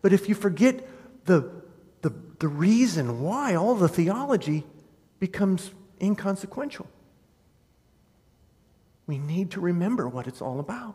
But 0.00 0.14
if 0.14 0.30
you 0.30 0.34
forget 0.34 0.80
the, 1.26 1.52
the, 2.00 2.14
the 2.38 2.48
reason 2.48 3.20
why, 3.20 3.54
all 3.54 3.74
the 3.74 3.86
theology 3.86 4.64
becomes 5.18 5.72
inconsequential. 6.00 6.88
We 9.10 9.18
need 9.18 9.50
to 9.50 9.60
remember 9.60 10.08
what 10.08 10.28
it's 10.28 10.40
all 10.40 10.60
about. 10.60 10.94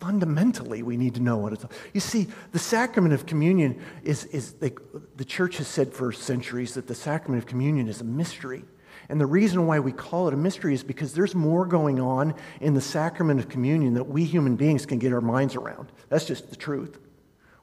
Fundamentally, 0.00 0.82
we 0.82 0.96
need 0.96 1.14
to 1.14 1.20
know 1.20 1.36
what 1.36 1.52
it's. 1.52 1.62
All 1.62 1.70
You 1.94 2.00
see, 2.00 2.26
the 2.50 2.58
sacrament 2.58 3.14
of 3.14 3.24
communion 3.24 3.80
is, 4.02 4.24
is 4.24 4.54
they, 4.54 4.72
the 5.14 5.24
church 5.24 5.58
has 5.58 5.68
said 5.68 5.94
for 5.94 6.10
centuries 6.10 6.74
that 6.74 6.88
the 6.88 6.94
sacrament 6.96 7.40
of 7.40 7.48
communion 7.48 7.86
is 7.86 8.00
a 8.00 8.04
mystery. 8.04 8.64
And 9.08 9.20
the 9.20 9.26
reason 9.26 9.68
why 9.68 9.78
we 9.78 9.92
call 9.92 10.26
it 10.26 10.34
a 10.34 10.36
mystery 10.36 10.74
is 10.74 10.82
because 10.82 11.14
there's 11.14 11.36
more 11.36 11.64
going 11.64 12.00
on 12.00 12.34
in 12.60 12.74
the 12.74 12.80
sacrament 12.80 13.38
of 13.38 13.48
communion 13.48 13.94
that 13.94 14.08
we 14.08 14.24
human 14.24 14.56
beings 14.56 14.86
can 14.86 14.98
get 14.98 15.12
our 15.12 15.20
minds 15.20 15.54
around. 15.54 15.92
That's 16.08 16.24
just 16.24 16.50
the 16.50 16.56
truth. 16.56 16.98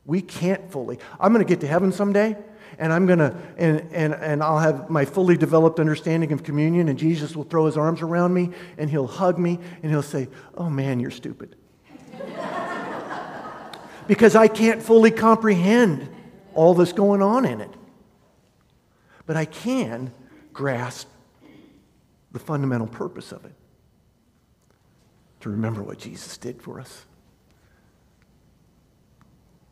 We 0.06 0.22
can't 0.22 0.72
fully. 0.72 1.00
I'm 1.20 1.34
going 1.34 1.46
to 1.46 1.50
get 1.50 1.60
to 1.60 1.68
heaven 1.68 1.92
someday, 1.92 2.38
and 2.78 2.92
I'm 2.92 3.06
going 3.06 3.20
to, 3.20 3.36
and, 3.58 3.82
and, 3.92 4.14
and 4.14 4.44
I'll 4.44 4.60
have 4.60 4.90
my 4.90 5.06
fully 5.06 5.38
developed 5.38 5.80
understanding 5.80 6.32
of 6.32 6.44
communion, 6.44 6.90
and 6.90 7.00
Jesus 7.00 7.36
will 7.36 7.44
throw 7.44 7.66
his 7.66 7.78
arms 7.78 8.02
around 8.02 8.34
me, 8.34 8.52
and 8.78 8.90
he'll 8.90 9.08
hug 9.08 9.38
me, 9.38 9.60
and 9.82 9.92
he'll 9.92 10.02
say, 10.02 10.28
Oh 10.56 10.70
man, 10.70 11.00
you're 11.00 11.12
stupid. 11.12 11.56
Because 14.08 14.36
I 14.36 14.48
can't 14.48 14.84
fully 14.84 15.10
comprehend 15.10 16.08
all 16.54 16.76
that's 16.76 16.94
going 16.94 17.24
on 17.24 17.44
in 17.44 17.60
it. 17.60 17.72
But 19.26 19.36
I 19.36 19.46
can 19.46 20.14
grasp 20.54 21.08
the 22.32 22.40
fundamental 22.40 22.86
purpose 22.86 23.32
of 23.32 23.46
it. 23.46 23.54
To 25.40 25.50
remember 25.50 25.82
what 25.82 25.98
Jesus 25.98 26.38
did 26.38 26.62
for 26.62 26.80
us, 26.80 27.06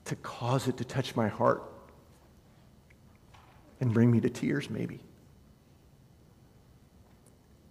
to 0.05 0.15
cause 0.15 0.67
it 0.67 0.77
to 0.77 0.83
touch 0.83 1.15
my 1.15 1.27
heart 1.27 1.63
and 3.83 3.93
bring 3.93 4.09
me 4.09 4.21
to 4.21 4.29
tears, 4.29 4.69
maybe. 4.69 5.01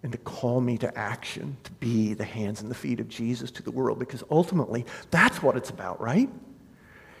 And 0.03 0.11
to 0.11 0.17
call 0.19 0.61
me 0.61 0.77
to 0.77 0.95
action, 0.95 1.57
to 1.63 1.71
be 1.71 2.13
the 2.13 2.23
hands 2.23 2.61
and 2.61 2.69
the 2.69 2.75
feet 2.75 2.99
of 2.99 3.09
Jesus 3.09 3.49
to 3.49 3.63
the 3.63 3.71
world, 3.71 3.97
because 3.97 4.23
ultimately 4.29 4.85
that's 5.09 5.41
what 5.41 5.57
it's 5.57 5.71
about, 5.71 5.99
right? 5.99 6.29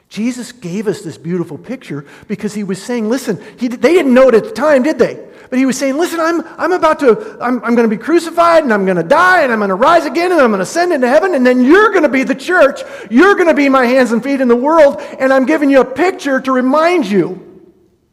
Jesus 0.09 0.51
gave 0.51 0.87
us 0.87 1.01
this 1.01 1.17
beautiful 1.17 1.57
picture 1.57 2.05
because 2.27 2.53
he 2.53 2.63
was 2.63 2.79
saying, 2.79 3.09
listen, 3.09 3.41
he, 3.57 3.67
they 3.67 3.93
didn't 3.93 4.13
know 4.13 4.29
it 4.29 4.35
at 4.35 4.43
the 4.43 4.51
time, 4.51 4.83
did 4.83 4.99
they? 4.99 5.27
But 5.49 5.57
he 5.57 5.65
was 5.65 5.75
saying, 5.75 5.97
listen, 5.97 6.19
I'm, 6.19 6.41
I'm 6.59 6.71
about 6.71 6.99
to, 6.99 7.35
I'm, 7.41 7.63
I'm 7.63 7.73
going 7.73 7.89
to 7.89 7.95
be 7.95 8.01
crucified 8.01 8.63
and 8.63 8.71
I'm 8.71 8.85
going 8.85 8.97
to 8.97 9.03
die 9.03 9.41
and 9.41 9.51
I'm 9.51 9.57
going 9.57 9.69
to 9.69 9.75
rise 9.75 10.05
again 10.05 10.31
and 10.31 10.39
I'm 10.39 10.51
going 10.51 10.59
to 10.59 10.63
ascend 10.63 10.93
into 10.93 11.07
heaven 11.07 11.33
and 11.33 11.43
then 11.43 11.63
you're 11.63 11.89
going 11.89 12.03
to 12.03 12.09
be 12.09 12.23
the 12.23 12.35
church. 12.35 12.81
You're 13.09 13.33
going 13.33 13.47
to 13.47 13.55
be 13.55 13.69
my 13.69 13.87
hands 13.87 14.11
and 14.11 14.21
feet 14.21 14.39
in 14.39 14.47
the 14.47 14.55
world 14.55 15.01
and 15.17 15.33
I'm 15.33 15.47
giving 15.47 15.71
you 15.71 15.81
a 15.81 15.85
picture 15.85 16.39
to 16.41 16.51
remind 16.51 17.07
you 17.07 17.53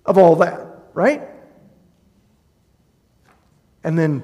of 0.06 0.18
all 0.18 0.37
that, 0.37 0.69
right? 0.94 1.23
And 3.82 3.99
then 3.99 4.23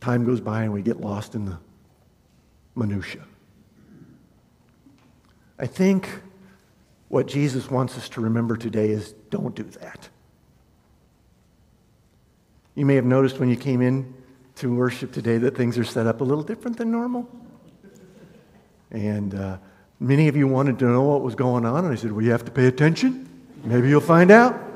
time 0.00 0.24
goes 0.24 0.40
by 0.40 0.62
and 0.62 0.72
we 0.72 0.82
get 0.82 1.00
lost 1.00 1.34
in 1.34 1.44
the 1.44 1.58
minutia. 2.74 3.24
I 5.58 5.66
think 5.66 6.08
what 7.08 7.26
Jesus 7.26 7.70
wants 7.70 7.96
us 7.96 8.08
to 8.10 8.20
remember 8.20 8.56
today 8.56 8.90
is 8.90 9.12
don't 9.30 9.54
do 9.54 9.64
that. 9.64 10.08
You 12.74 12.86
may 12.86 12.94
have 12.94 13.04
noticed 13.04 13.40
when 13.40 13.48
you 13.48 13.56
came 13.56 13.82
in 13.82 14.14
to 14.56 14.72
worship 14.72 15.12
today 15.12 15.38
that 15.38 15.56
things 15.56 15.76
are 15.78 15.84
set 15.84 16.06
up 16.06 16.20
a 16.20 16.24
little 16.24 16.44
different 16.44 16.76
than 16.76 16.92
normal. 16.92 17.28
And 18.90 19.34
uh, 19.34 19.58
many 19.98 20.28
of 20.28 20.36
you 20.36 20.46
wanted 20.46 20.78
to 20.78 20.84
know 20.84 21.02
what 21.02 21.22
was 21.22 21.34
going 21.34 21.66
on, 21.66 21.84
and 21.84 21.92
I 21.92 21.96
said, 21.96 22.12
Well, 22.12 22.24
you 22.24 22.30
have 22.30 22.44
to 22.44 22.50
pay 22.50 22.66
attention. 22.66 23.28
Maybe 23.64 23.88
you'll 23.88 24.00
find 24.00 24.30
out. 24.30 24.67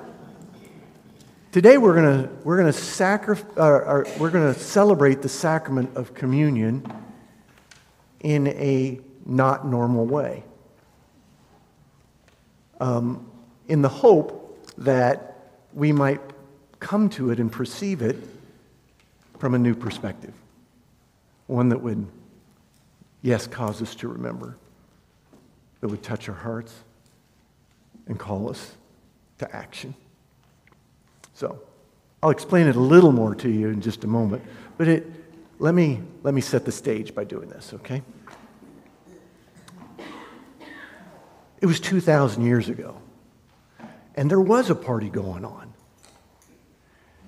Today 1.53 1.77
we're 1.77 1.95
going 1.95 2.39
we're 2.45 2.57
gonna 2.57 2.73
sacri- 2.73 3.37
uh, 3.59 4.05
we're 4.19 4.31
going 4.31 4.55
to 4.55 4.59
celebrate 4.59 5.21
the 5.21 5.29
sacrament 5.29 5.95
of 5.99 6.15
communion 6.15 6.83
in 8.21 8.47
a 8.47 8.99
not 9.27 9.67
normal 9.67 10.07
way 10.07 10.45
um, 12.81 13.31
in 13.69 13.83
the 13.83 13.89
hope 13.91 14.67
that 14.79 15.51
we 15.75 15.93
might 15.93 16.23
come 16.81 17.11
to 17.11 17.31
it 17.31 17.39
and 17.39 17.53
perceive 17.53 18.01
it 18.01 18.17
from 19.39 19.55
a 19.55 19.59
new 19.59 19.75
perspective, 19.75 20.33
one 21.49 21.69
that 21.69 21.83
would 21.83 22.07
yes, 23.21 23.47
cause 23.47 23.83
us 23.83 23.95
to 23.97 24.09
remember, 24.09 24.57
that 25.83 25.89
would 25.89 26.03
touch 26.03 26.31
our 26.31 26.35
hearts 26.35 26.73
and 28.07 28.19
call 28.19 28.49
us 28.49 28.75
to 29.37 29.55
action. 29.55 29.95
So, 31.35 31.61
I'll 32.23 32.31
explain 32.31 32.69
it 32.69 32.77
a 32.77 32.81
little 32.81 33.11
more 33.11 33.35
to 33.35 33.51
you 33.51 33.69
in 33.69 33.81
just 33.81 34.05
a 34.05 34.07
moment, 34.07 34.45
but 34.79 34.87
it, 34.87 35.07
let, 35.59 35.75
me, 35.75 36.01
let 36.23 36.35
me 36.35 36.41
set 36.41 36.65
the 36.65 36.73
stage 36.73 37.15
by 37.15 37.25
doing 37.25 37.49
this, 37.49 37.73
okay? 37.75 38.03
It 41.61 41.67
was 41.67 41.81
2,000 41.81 42.45
years 42.45 42.69
ago, 42.69 42.97
and 44.15 44.31
there 44.31 44.41
was 44.41 44.71
a 44.71 44.75
party 44.75 45.09
going 45.09 45.45
on. 45.45 45.73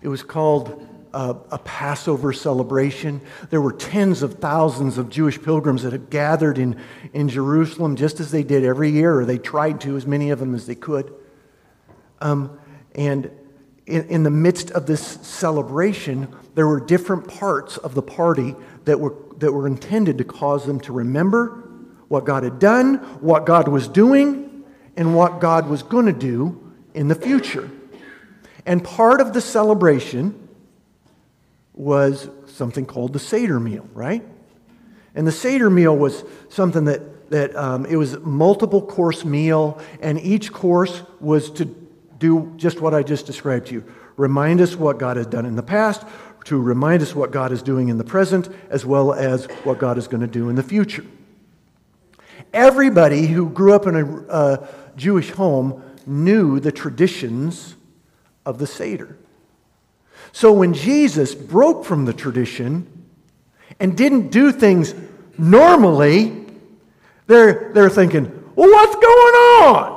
It 0.01 0.09
was 0.09 0.23
called 0.23 0.87
a, 1.13 1.37
a, 1.51 1.59
Passover 1.59 2.33
celebration. 2.33 3.21
There 3.51 3.61
were 3.61 3.73
tens 3.73 4.23
of 4.23 4.35
thousands 4.35 4.99
of 4.99 5.09
Jewish 5.09 5.41
pilgrims 5.41 5.83
that 5.85 5.93
had 5.93 6.11
gathered 6.11 6.59
in, 6.59 6.79
in 7.13 7.29
Jerusalem 7.29 7.97
just 7.97 8.21
as 8.21 8.31
they 8.31 8.43
did 8.43 8.65
every 8.65 8.91
year, 8.91 9.19
or 9.19 9.25
they 9.25 9.39
tried 9.39 9.81
to, 9.83 9.97
as 9.97 10.07
many 10.07 10.31
of 10.31 10.41
them 10.41 10.55
as 10.55 10.67
they 10.67 10.75
could. 10.75 11.13
Um, 12.21 12.59
and 12.95 13.31
in, 13.87 14.09
in 14.09 14.23
the 14.23 14.31
midst 14.31 14.71
of 14.71 14.87
this 14.87 15.03
celebration, 15.03 16.29
there 16.55 16.67
were 16.67 16.81
different 16.81 17.29
parts 17.29 17.77
of 17.77 17.95
the 17.95 18.03
party 18.03 18.55
that 18.85 18.99
were, 18.99 19.15
that 19.39 19.53
were 19.53 19.67
intended 19.67 20.19
to 20.19 20.25
cause 20.25 20.67
them 20.67 20.81
to 20.81 20.93
remember 20.93 21.63
what 22.09 22.25
God 22.25 22.45
had 22.45 22.59
done, 22.59 22.97
what 23.21 23.45
God 23.47 23.69
was 23.69 23.89
doing, 23.89 24.65
and 24.97 25.15
what 25.15 25.41
God 25.41 25.69
was 25.69 25.83
going 25.83 26.07
to 26.07 26.13
do 26.13 26.73
in 26.95 27.09
the 27.09 27.15
future. 27.15 27.71
And 28.67 28.83
part 28.83 29.21
of 29.21 29.33
the 29.33 29.41
celebration 29.41 30.49
was 31.75 32.31
something 32.47 32.87
called 32.87 33.13
the 33.13 33.19
Seder 33.19 33.59
meal, 33.59 33.87
right? 33.93 34.25
And 35.15 35.27
the 35.27 35.33
Seder 35.33 35.69
meal 35.69 35.97
was 35.97 36.25
something 36.49 36.85
that, 36.85 37.31
that 37.31 37.55
um, 37.57 37.85
it 37.85 37.97
was 37.97 38.19
multiple 38.21 38.81
course 38.81 39.25
meal, 39.25 39.81
and 40.01 40.19
each 40.21 40.53
course 40.53 41.03
was 41.21 41.51
to 41.53 41.84
do 42.19 42.53
just 42.57 42.81
what 42.81 42.95
I 42.95 43.03
just 43.03 43.27
described 43.27 43.67
to 43.69 43.75
you. 43.75 43.85
Remind 44.17 44.61
us 44.61 44.77
what 44.77 44.99
God 44.99 45.17
has 45.17 45.27
done 45.27 45.47
in 45.47 45.57
the 45.57 45.63
past, 45.63 46.07
to 46.45 46.61
remind 46.61 47.03
us 47.03 47.15
what 47.15 47.31
God 47.31 47.53
is 47.53 47.63
doing 47.63 47.89
in 47.89 47.99
the 47.99 48.05
present, 48.05 48.49
as 48.71 48.85
well 48.85 49.13
as 49.13 49.47
what 49.65 49.79
God 49.79 49.99
is 49.99 50.09
going 50.09 50.21
to 50.21 50.27
do 50.27 50.49
in 50.49 50.57
the 50.57 50.63
future. 50.63 51.05
Everybody 52.53 53.27
who 53.27 53.49
grew 53.49 53.73
up 53.75 53.87
in 53.87 53.97
a 53.97 54.27
uh, 54.27 54.67
Jewish 54.97 55.31
home 55.31 55.83
knew 56.07 56.61
the 56.61 56.71
traditions 56.71 57.75
of 58.47 58.59
the 58.59 58.67
Seder. 58.67 59.17
So 60.33 60.53
when 60.53 60.75
Jesus 60.75 61.35
broke 61.35 61.85
from 61.85 62.05
the 62.05 62.13
tradition 62.13 63.07
and 63.81 63.97
didn't 63.97 64.31
do 64.31 64.53
things 64.53 64.95
normally, 65.39 66.47
they're, 67.27 67.73
they're 67.73 67.91
thinking, 67.91 68.25
well, 68.55 68.71
what's 68.71 68.95
going 68.95 69.05
on? 69.05 69.94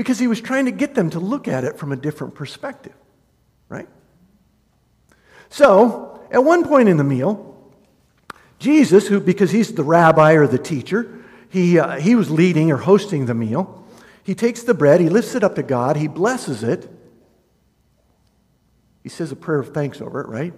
Because 0.00 0.18
he 0.18 0.28
was 0.28 0.40
trying 0.40 0.64
to 0.64 0.70
get 0.70 0.94
them 0.94 1.10
to 1.10 1.20
look 1.20 1.46
at 1.46 1.62
it 1.62 1.76
from 1.76 1.92
a 1.92 1.96
different 1.96 2.34
perspective, 2.34 2.94
right? 3.68 3.86
So, 5.50 6.26
at 6.30 6.42
one 6.42 6.66
point 6.66 6.88
in 6.88 6.96
the 6.96 7.04
meal, 7.04 7.70
Jesus, 8.58 9.08
who, 9.08 9.20
because 9.20 9.50
he's 9.50 9.74
the 9.74 9.82
rabbi 9.82 10.32
or 10.32 10.46
the 10.46 10.56
teacher, 10.56 11.22
he, 11.50 11.78
uh, 11.78 11.98
he 11.98 12.14
was 12.14 12.30
leading 12.30 12.72
or 12.72 12.78
hosting 12.78 13.26
the 13.26 13.34
meal. 13.34 13.86
He 14.22 14.34
takes 14.34 14.62
the 14.62 14.72
bread, 14.72 15.02
he 15.02 15.10
lifts 15.10 15.34
it 15.34 15.44
up 15.44 15.54
to 15.56 15.62
God, 15.62 15.98
he 15.98 16.08
blesses 16.08 16.62
it, 16.62 16.88
he 19.02 19.10
says 19.10 19.30
a 19.30 19.36
prayer 19.36 19.58
of 19.58 19.74
thanks 19.74 20.00
over 20.00 20.22
it, 20.22 20.28
right? 20.28 20.54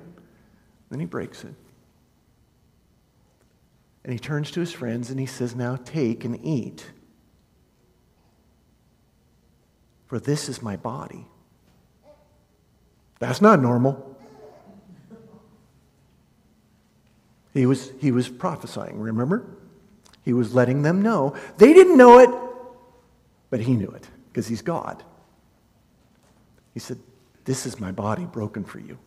Then 0.89 1.01
he 1.01 1.07
breaks 1.07 1.43
it. 1.43 1.55
And 4.05 4.13
he 4.13 4.21
turns 4.21 4.53
to 4.53 4.61
his 4.61 4.73
friends 4.73 5.11
and 5.11 5.19
he 5.19 5.27
says, 5.27 5.57
Now 5.57 5.75
take 5.75 6.25
and 6.25 6.39
eat. 6.45 6.93
For 10.13 10.21
this 10.21 10.51
is 10.51 10.61
my 10.61 10.77
body. 10.77 11.27
That's 13.19 13.41
not 13.41 13.63
normal. 13.63 14.15
He 17.55 17.65
was, 17.65 17.91
he 17.99 18.13
was 18.13 18.29
prophesying, 18.29 19.01
remember? 19.01 19.47
He 20.23 20.35
was 20.35 20.55
letting 20.55 20.83
them 20.83 21.01
know. 21.01 21.35
They 21.57 21.73
didn't 21.73 21.97
know 21.97 22.19
it, 22.19 22.29
but 23.49 23.61
he 23.61 23.73
knew 23.73 23.89
it 23.89 24.07
because 24.29 24.47
he's 24.47 24.61
God. 24.61 25.03
He 26.75 26.81
said, 26.81 26.99
this 27.47 27.65
is 27.65 27.81
my 27.81 27.91
body 27.91 28.27
broken 28.27 28.65
for 28.65 28.81
you. 28.81 28.99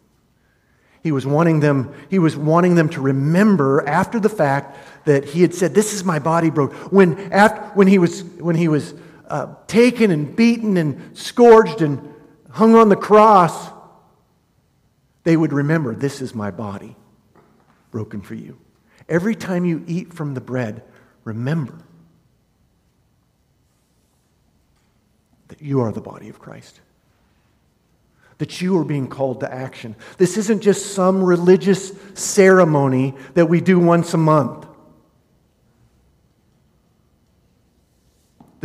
He 1.04 1.12
was 1.12 1.28
wanting 1.28 1.60
them, 1.60 1.94
he 2.10 2.18
was 2.18 2.36
wanting 2.36 2.74
them 2.74 2.90
to 2.90 3.00
remember 3.00 3.88
after 3.88 4.20
the 4.20 4.28
fact 4.28 4.76
that 5.06 5.24
he 5.24 5.44
had 5.44 5.54
said, 5.54 5.76
This 5.76 5.94
is 5.94 6.04
my 6.04 6.18
body 6.18 6.50
broken. 6.50 6.76
When, 6.90 7.32
after, 7.32 7.62
when 7.76 7.86
he 7.86 8.00
was, 8.00 8.24
when 8.24 8.56
he 8.56 8.68
was 8.68 8.96
uh, 9.30 9.56
taken 9.68 10.12
and 10.12 10.36
beaten 10.36 10.78
and 10.78 11.18
scourged 11.18 11.82
and 11.82 12.14
hung 12.52 12.76
on 12.76 12.90
the 12.90 12.96
cross, 12.96 13.72
they 15.24 15.36
would 15.36 15.54
remember, 15.54 15.96
This 15.96 16.22
is 16.22 16.34
my 16.36 16.52
body 16.52 16.96
broken 17.92 18.22
for 18.22 18.36
you. 18.36 18.58
Every 19.08 19.36
time 19.36 19.66
you 19.66 19.84
eat 19.88 20.14
from 20.14 20.34
the 20.34 20.42
bread, 20.42 20.84
remember 21.24 21.78
that 25.48 25.62
you 25.62 25.82
are 25.82 25.92
the 25.92 26.02
body 26.02 26.30
of 26.30 26.40
Christ 26.40 26.82
that 28.38 28.62
you 28.62 28.78
are 28.78 28.84
being 28.84 29.08
called 29.08 29.40
to 29.40 29.54
action. 29.54 29.96
This 30.18 30.38
isn't 30.38 30.62
just 30.62 30.94
some 30.94 31.24
religious 31.24 31.94
ceremony 32.16 33.16
that 33.34 33.46
we 33.46 33.62
do 33.62 33.80
once 33.80 34.14
a 34.14 34.18
month. 34.18 34.68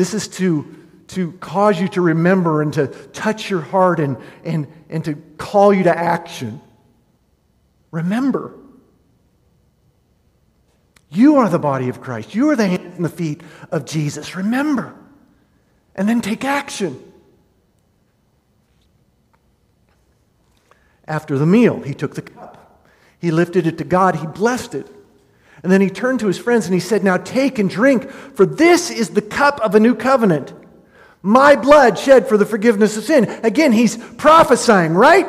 This 0.01 0.15
is 0.15 0.29
to, 0.29 0.65
to 1.09 1.33
cause 1.33 1.79
you 1.79 1.87
to 1.89 2.01
remember 2.01 2.63
and 2.63 2.73
to 2.73 2.87
touch 2.87 3.51
your 3.51 3.61
heart 3.61 4.01
and, 4.01 4.17
and, 4.45 4.67
and 4.89 5.05
to 5.05 5.15
call 5.37 5.75
you 5.75 5.83
to 5.83 5.95
action. 5.95 6.63
Remember. 7.91 8.55
You 11.11 11.37
are 11.37 11.51
the 11.51 11.59
body 11.59 11.91
of 11.91 12.01
Christ. 12.01 12.35
You 12.35 12.49
are 12.49 12.57
the 12.57 12.67
hands 12.67 12.97
and 12.97 13.05
the 13.05 13.11
feet 13.11 13.43
of 13.71 13.85
Jesus. 13.85 14.35
Remember. 14.37 14.97
And 15.95 16.09
then 16.09 16.23
take 16.23 16.47
action. 16.47 16.99
After 21.07 21.37
the 21.37 21.45
meal, 21.45 21.83
he 21.83 21.93
took 21.93 22.15
the 22.15 22.23
cup. 22.23 22.89
He 23.19 23.31
lifted 23.31 23.67
it 23.67 23.77
to 23.77 23.85
God. 23.85 24.17
He 24.17 24.27
blessed 24.27 24.77
it. 24.77 24.87
And 25.63 25.71
then 25.71 25.81
he 25.81 25.91
turned 25.91 26.21
to 26.21 26.27
his 26.27 26.39
friends 26.39 26.67
and 26.67 26.75
he 26.75 26.81
said, 26.81 27.05
Now 27.05 27.19
take 27.19 27.59
and 27.59 27.69
drink, 27.69 28.11
for 28.11 28.47
this 28.47 28.91
is 28.91 29.11
the 29.11 29.23
cup 29.23 29.61
of 29.61 29.75
a 29.75 29.81
new 29.81 29.95
covenant. 29.95 30.55
My 31.23 31.55
blood 31.55 31.99
shed 31.99 32.29
for 32.29 32.39
the 32.39 32.47
forgiveness 32.47 32.97
of 32.97 33.05
sin. 33.05 33.29
Again, 33.43 33.73
he's 33.73 33.97
prophesying, 34.15 34.95
right? 34.95 35.29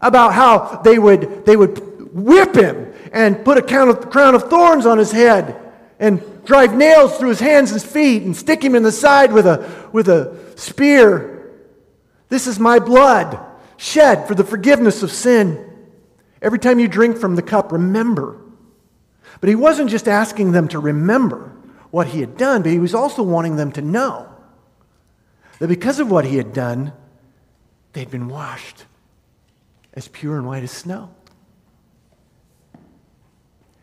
About 0.00 0.32
how 0.32 0.80
they 0.82 0.98
would, 0.98 1.46
they 1.46 1.56
would 1.56 2.12
whip 2.12 2.56
him 2.56 2.92
and 3.12 3.44
put 3.44 3.58
a 3.58 3.62
crown 3.62 4.34
of 4.34 4.50
thorns 4.50 4.86
on 4.86 4.98
his 4.98 5.12
head 5.12 5.56
and 6.00 6.44
drive 6.44 6.74
nails 6.74 7.16
through 7.16 7.28
his 7.28 7.38
hands 7.38 7.70
and 7.70 7.80
feet 7.80 8.24
and 8.24 8.36
stick 8.36 8.62
him 8.62 8.74
in 8.74 8.82
the 8.82 8.90
side 8.90 9.32
with 9.32 9.46
a, 9.46 9.88
with 9.92 10.08
a 10.08 10.36
spear. 10.56 11.52
This 12.28 12.48
is 12.48 12.58
my 12.58 12.80
blood 12.80 13.38
shed 13.76 14.26
for 14.26 14.34
the 14.34 14.42
forgiveness 14.42 15.04
of 15.04 15.12
sin. 15.12 15.68
Every 16.40 16.58
time 16.58 16.80
you 16.80 16.88
drink 16.88 17.18
from 17.18 17.36
the 17.36 17.42
cup, 17.42 17.70
remember. 17.70 18.41
But 19.40 19.48
he 19.48 19.54
wasn't 19.54 19.90
just 19.90 20.08
asking 20.08 20.52
them 20.52 20.68
to 20.68 20.78
remember 20.78 21.52
what 21.90 22.08
he 22.08 22.20
had 22.20 22.36
done, 22.36 22.62
but 22.62 22.72
he 22.72 22.78
was 22.78 22.94
also 22.94 23.22
wanting 23.22 23.56
them 23.56 23.72
to 23.72 23.82
know 23.82 24.28
that 25.58 25.68
because 25.68 26.00
of 26.00 26.10
what 26.10 26.24
he 26.24 26.36
had 26.36 26.52
done, 26.52 26.92
they'd 27.92 28.10
been 28.10 28.28
washed 28.28 28.84
as 29.94 30.08
pure 30.08 30.36
and 30.36 30.46
white 30.46 30.62
as 30.62 30.70
snow. 30.70 31.14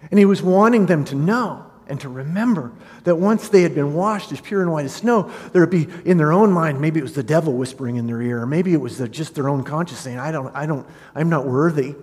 And 0.10 0.18
he 0.18 0.26
was 0.26 0.42
wanting 0.42 0.88
them 0.88 1.06
to 1.06 1.16
know 1.16 1.66
and 1.88 2.00
to 2.02 2.10
remember 2.10 2.72
that 3.04 3.16
once 3.16 3.50
they 3.50 3.64
had 3.64 3.74
been 3.74 3.94
washed 3.94 4.32
as 4.32 4.40
pure 4.40 4.62
and 4.62 4.72
white 4.72 4.86
as 4.86 4.94
snow, 4.94 5.32
there 5.52 5.62
would 5.62 5.72
be 5.72 5.88
in 6.06 6.18
their 6.18 6.32
own 6.32 6.52
mind, 6.52 6.80
maybe 6.80 7.00
it 7.00 7.04
was 7.04 7.14
the 7.14 7.24
devil 7.24 7.54
whispering 7.54 7.96
in 7.96 8.08
their 8.08 8.22
ear, 8.22 8.42
or 8.42 8.46
maybe 8.46 8.74
it 8.74 8.82
was 8.82 8.98
the, 8.98 9.10
just 9.10 9.36
their 9.36 9.50
own 9.50 9.64
conscience 9.64 10.00
saying, 10.00 10.20
I 10.20 10.32
don't, 10.32 10.56
I 10.56 10.66
don't, 10.66 10.88
I'm 11.16 11.30
not 11.30 11.46
worthy 11.46 11.96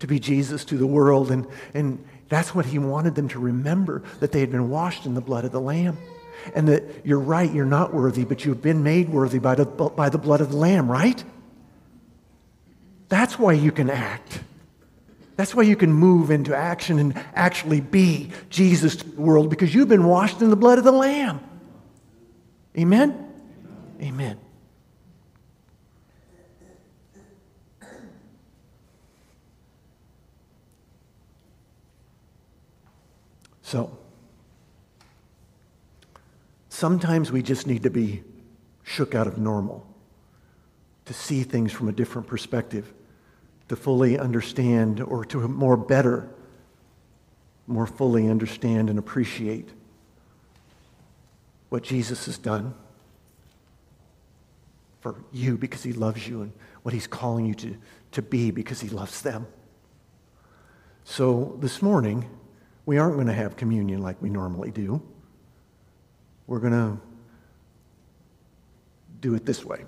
to 0.00 0.06
be 0.06 0.18
Jesus 0.18 0.64
to 0.66 0.76
the 0.76 0.86
world. 0.86 1.30
And, 1.30 1.46
and 1.74 2.04
that's 2.32 2.54
what 2.54 2.64
he 2.64 2.78
wanted 2.78 3.14
them 3.14 3.28
to 3.28 3.38
remember, 3.38 4.02
that 4.20 4.32
they 4.32 4.40
had 4.40 4.50
been 4.50 4.70
washed 4.70 5.04
in 5.04 5.12
the 5.12 5.20
blood 5.20 5.44
of 5.44 5.52
the 5.52 5.60
Lamb. 5.60 5.98
And 6.54 6.66
that 6.66 7.04
you're 7.04 7.18
right, 7.18 7.52
you're 7.52 7.66
not 7.66 7.92
worthy, 7.92 8.24
but 8.24 8.46
you've 8.46 8.62
been 8.62 8.82
made 8.82 9.10
worthy 9.10 9.38
by 9.38 9.54
the, 9.54 9.66
by 9.66 10.08
the 10.08 10.16
blood 10.16 10.40
of 10.40 10.50
the 10.50 10.56
Lamb, 10.56 10.90
right? 10.90 11.22
That's 13.10 13.38
why 13.38 13.52
you 13.52 13.70
can 13.70 13.90
act. 13.90 14.40
That's 15.36 15.54
why 15.54 15.64
you 15.64 15.76
can 15.76 15.92
move 15.92 16.30
into 16.30 16.56
action 16.56 16.98
and 16.98 17.22
actually 17.34 17.82
be 17.82 18.30
Jesus 18.48 18.96
to 18.96 19.08
the 19.10 19.20
world 19.20 19.50
because 19.50 19.74
you've 19.74 19.90
been 19.90 20.04
washed 20.04 20.40
in 20.40 20.48
the 20.48 20.56
blood 20.56 20.78
of 20.78 20.84
the 20.84 20.90
Lamb. 20.90 21.38
Amen? 22.78 23.30
Amen. 24.00 24.38
So, 33.72 33.90
sometimes 36.68 37.32
we 37.32 37.40
just 37.40 37.66
need 37.66 37.84
to 37.84 37.90
be 37.90 38.22
shook 38.82 39.14
out 39.14 39.26
of 39.26 39.38
normal, 39.38 39.86
to 41.06 41.14
see 41.14 41.42
things 41.42 41.72
from 41.72 41.88
a 41.88 41.92
different 41.92 42.28
perspective, 42.28 42.92
to 43.68 43.76
fully 43.76 44.18
understand 44.18 45.00
or 45.00 45.24
to 45.24 45.48
more 45.48 45.78
better, 45.78 46.28
more 47.66 47.86
fully 47.86 48.28
understand 48.28 48.90
and 48.90 48.98
appreciate 48.98 49.70
what 51.70 51.82
Jesus 51.82 52.26
has 52.26 52.36
done 52.36 52.74
for 55.00 55.14
you 55.32 55.56
because 55.56 55.82
he 55.82 55.94
loves 55.94 56.28
you 56.28 56.42
and 56.42 56.52
what 56.82 56.92
he's 56.92 57.06
calling 57.06 57.46
you 57.46 57.54
to, 57.54 57.74
to 58.10 58.20
be 58.20 58.50
because 58.50 58.82
he 58.82 58.90
loves 58.90 59.22
them. 59.22 59.46
So 61.04 61.56
this 61.58 61.80
morning, 61.80 62.28
we 62.86 62.98
aren't 62.98 63.14
going 63.14 63.26
to 63.26 63.32
have 63.32 63.56
communion 63.56 64.02
like 64.02 64.20
we 64.20 64.30
normally 64.30 64.70
do. 64.70 65.02
We're 66.46 66.58
going 66.58 66.72
to 66.72 67.00
do 69.20 69.34
it 69.34 69.46
this 69.46 69.64
way. 69.64 69.84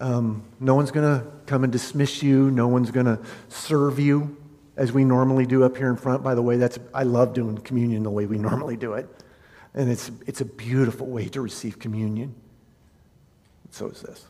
Um, 0.00 0.44
no 0.60 0.74
one's 0.74 0.92
going 0.92 1.20
to 1.20 1.26
come 1.46 1.64
and 1.64 1.72
dismiss 1.72 2.22
you. 2.22 2.50
No 2.50 2.68
one's 2.68 2.90
going 2.90 3.06
to 3.06 3.20
serve 3.48 3.98
you 3.98 4.36
as 4.76 4.92
we 4.92 5.04
normally 5.04 5.44
do 5.44 5.64
up 5.64 5.76
here 5.76 5.90
in 5.90 5.96
front. 5.96 6.22
By 6.22 6.34
the 6.34 6.42
way, 6.42 6.56
that's 6.56 6.78
I 6.94 7.02
love 7.02 7.34
doing 7.34 7.58
communion 7.58 8.04
the 8.04 8.10
way 8.10 8.26
we 8.26 8.38
normally 8.38 8.76
do 8.76 8.94
it, 8.94 9.08
and 9.74 9.90
it's 9.90 10.10
it's 10.26 10.40
a 10.40 10.44
beautiful 10.44 11.06
way 11.08 11.28
to 11.28 11.40
receive 11.40 11.78
communion. 11.78 12.34
So 13.70 13.88
is 13.88 14.00
this. 14.00 14.24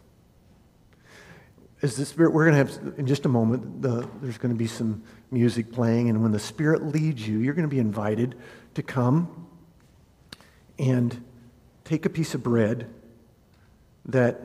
As 1.80 1.96
the 1.96 2.04
Spirit, 2.04 2.32
we're 2.32 2.50
going 2.50 2.66
to 2.66 2.72
have 2.72 2.98
in 2.98 3.06
just 3.06 3.24
a 3.24 3.28
moment. 3.28 3.82
The, 3.82 4.08
there's 4.20 4.38
going 4.38 4.52
to 4.52 4.58
be 4.58 4.66
some 4.66 5.02
music 5.30 5.72
playing, 5.72 6.08
and 6.08 6.22
when 6.22 6.32
the 6.32 6.40
Spirit 6.40 6.82
leads 6.82 7.26
you, 7.26 7.38
you're 7.38 7.54
going 7.54 7.68
to 7.68 7.74
be 7.74 7.78
invited 7.78 8.34
to 8.74 8.82
come 8.82 9.46
and 10.78 11.24
take 11.84 12.04
a 12.04 12.10
piece 12.10 12.34
of 12.34 12.42
bread 12.42 12.88
that 14.06 14.40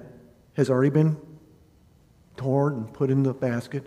has 0.53 0.69
already 0.69 0.91
been 0.91 1.17
torn 2.37 2.73
and 2.73 2.93
put 2.93 3.09
in 3.09 3.23
the 3.23 3.33
basket, 3.33 3.85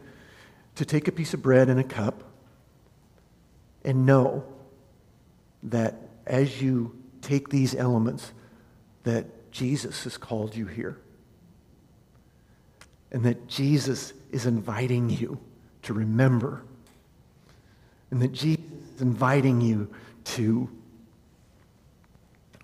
to 0.74 0.84
take 0.84 1.08
a 1.08 1.12
piece 1.12 1.32
of 1.34 1.42
bread 1.42 1.68
and 1.68 1.80
a 1.80 1.84
cup 1.84 2.22
and 3.84 4.04
know 4.04 4.44
that 5.62 5.94
as 6.26 6.60
you 6.60 6.96
take 7.22 7.48
these 7.48 7.74
elements, 7.74 8.32
that 9.04 9.50
Jesus 9.52 10.04
has 10.04 10.18
called 10.18 10.54
you 10.54 10.66
here. 10.66 10.98
And 13.16 13.24
that 13.24 13.48
Jesus 13.48 14.12
is 14.30 14.44
inviting 14.44 15.08
you 15.08 15.40
to 15.84 15.94
remember. 15.94 16.62
And 18.10 18.20
that 18.20 18.32
Jesus 18.32 18.64
is 18.94 19.00
inviting 19.00 19.62
you 19.62 19.88
to 20.24 20.68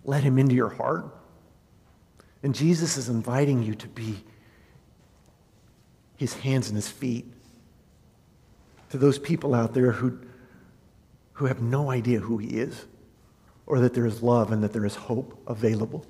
let 0.04 0.22
him 0.22 0.38
into 0.38 0.54
your 0.54 0.68
heart 0.68 1.06
and 2.42 2.54
Jesus 2.54 2.96
is 2.96 3.08
inviting 3.08 3.62
you 3.62 3.74
to 3.76 3.88
be 3.88 4.22
his 6.16 6.34
hands 6.34 6.68
and 6.68 6.76
his 6.76 6.88
feet 6.88 7.26
to 8.90 8.98
those 8.98 9.18
people 9.18 9.54
out 9.54 9.74
there 9.74 9.92
who, 9.92 10.18
who 11.34 11.46
have 11.46 11.62
no 11.62 11.90
idea 11.90 12.18
who 12.18 12.38
he 12.38 12.48
is 12.48 12.86
or 13.66 13.80
that 13.80 13.94
there 13.94 14.06
is 14.06 14.22
love 14.22 14.52
and 14.52 14.62
that 14.62 14.72
there 14.72 14.84
is 14.84 14.94
hope 14.94 15.40
available. 15.46 16.04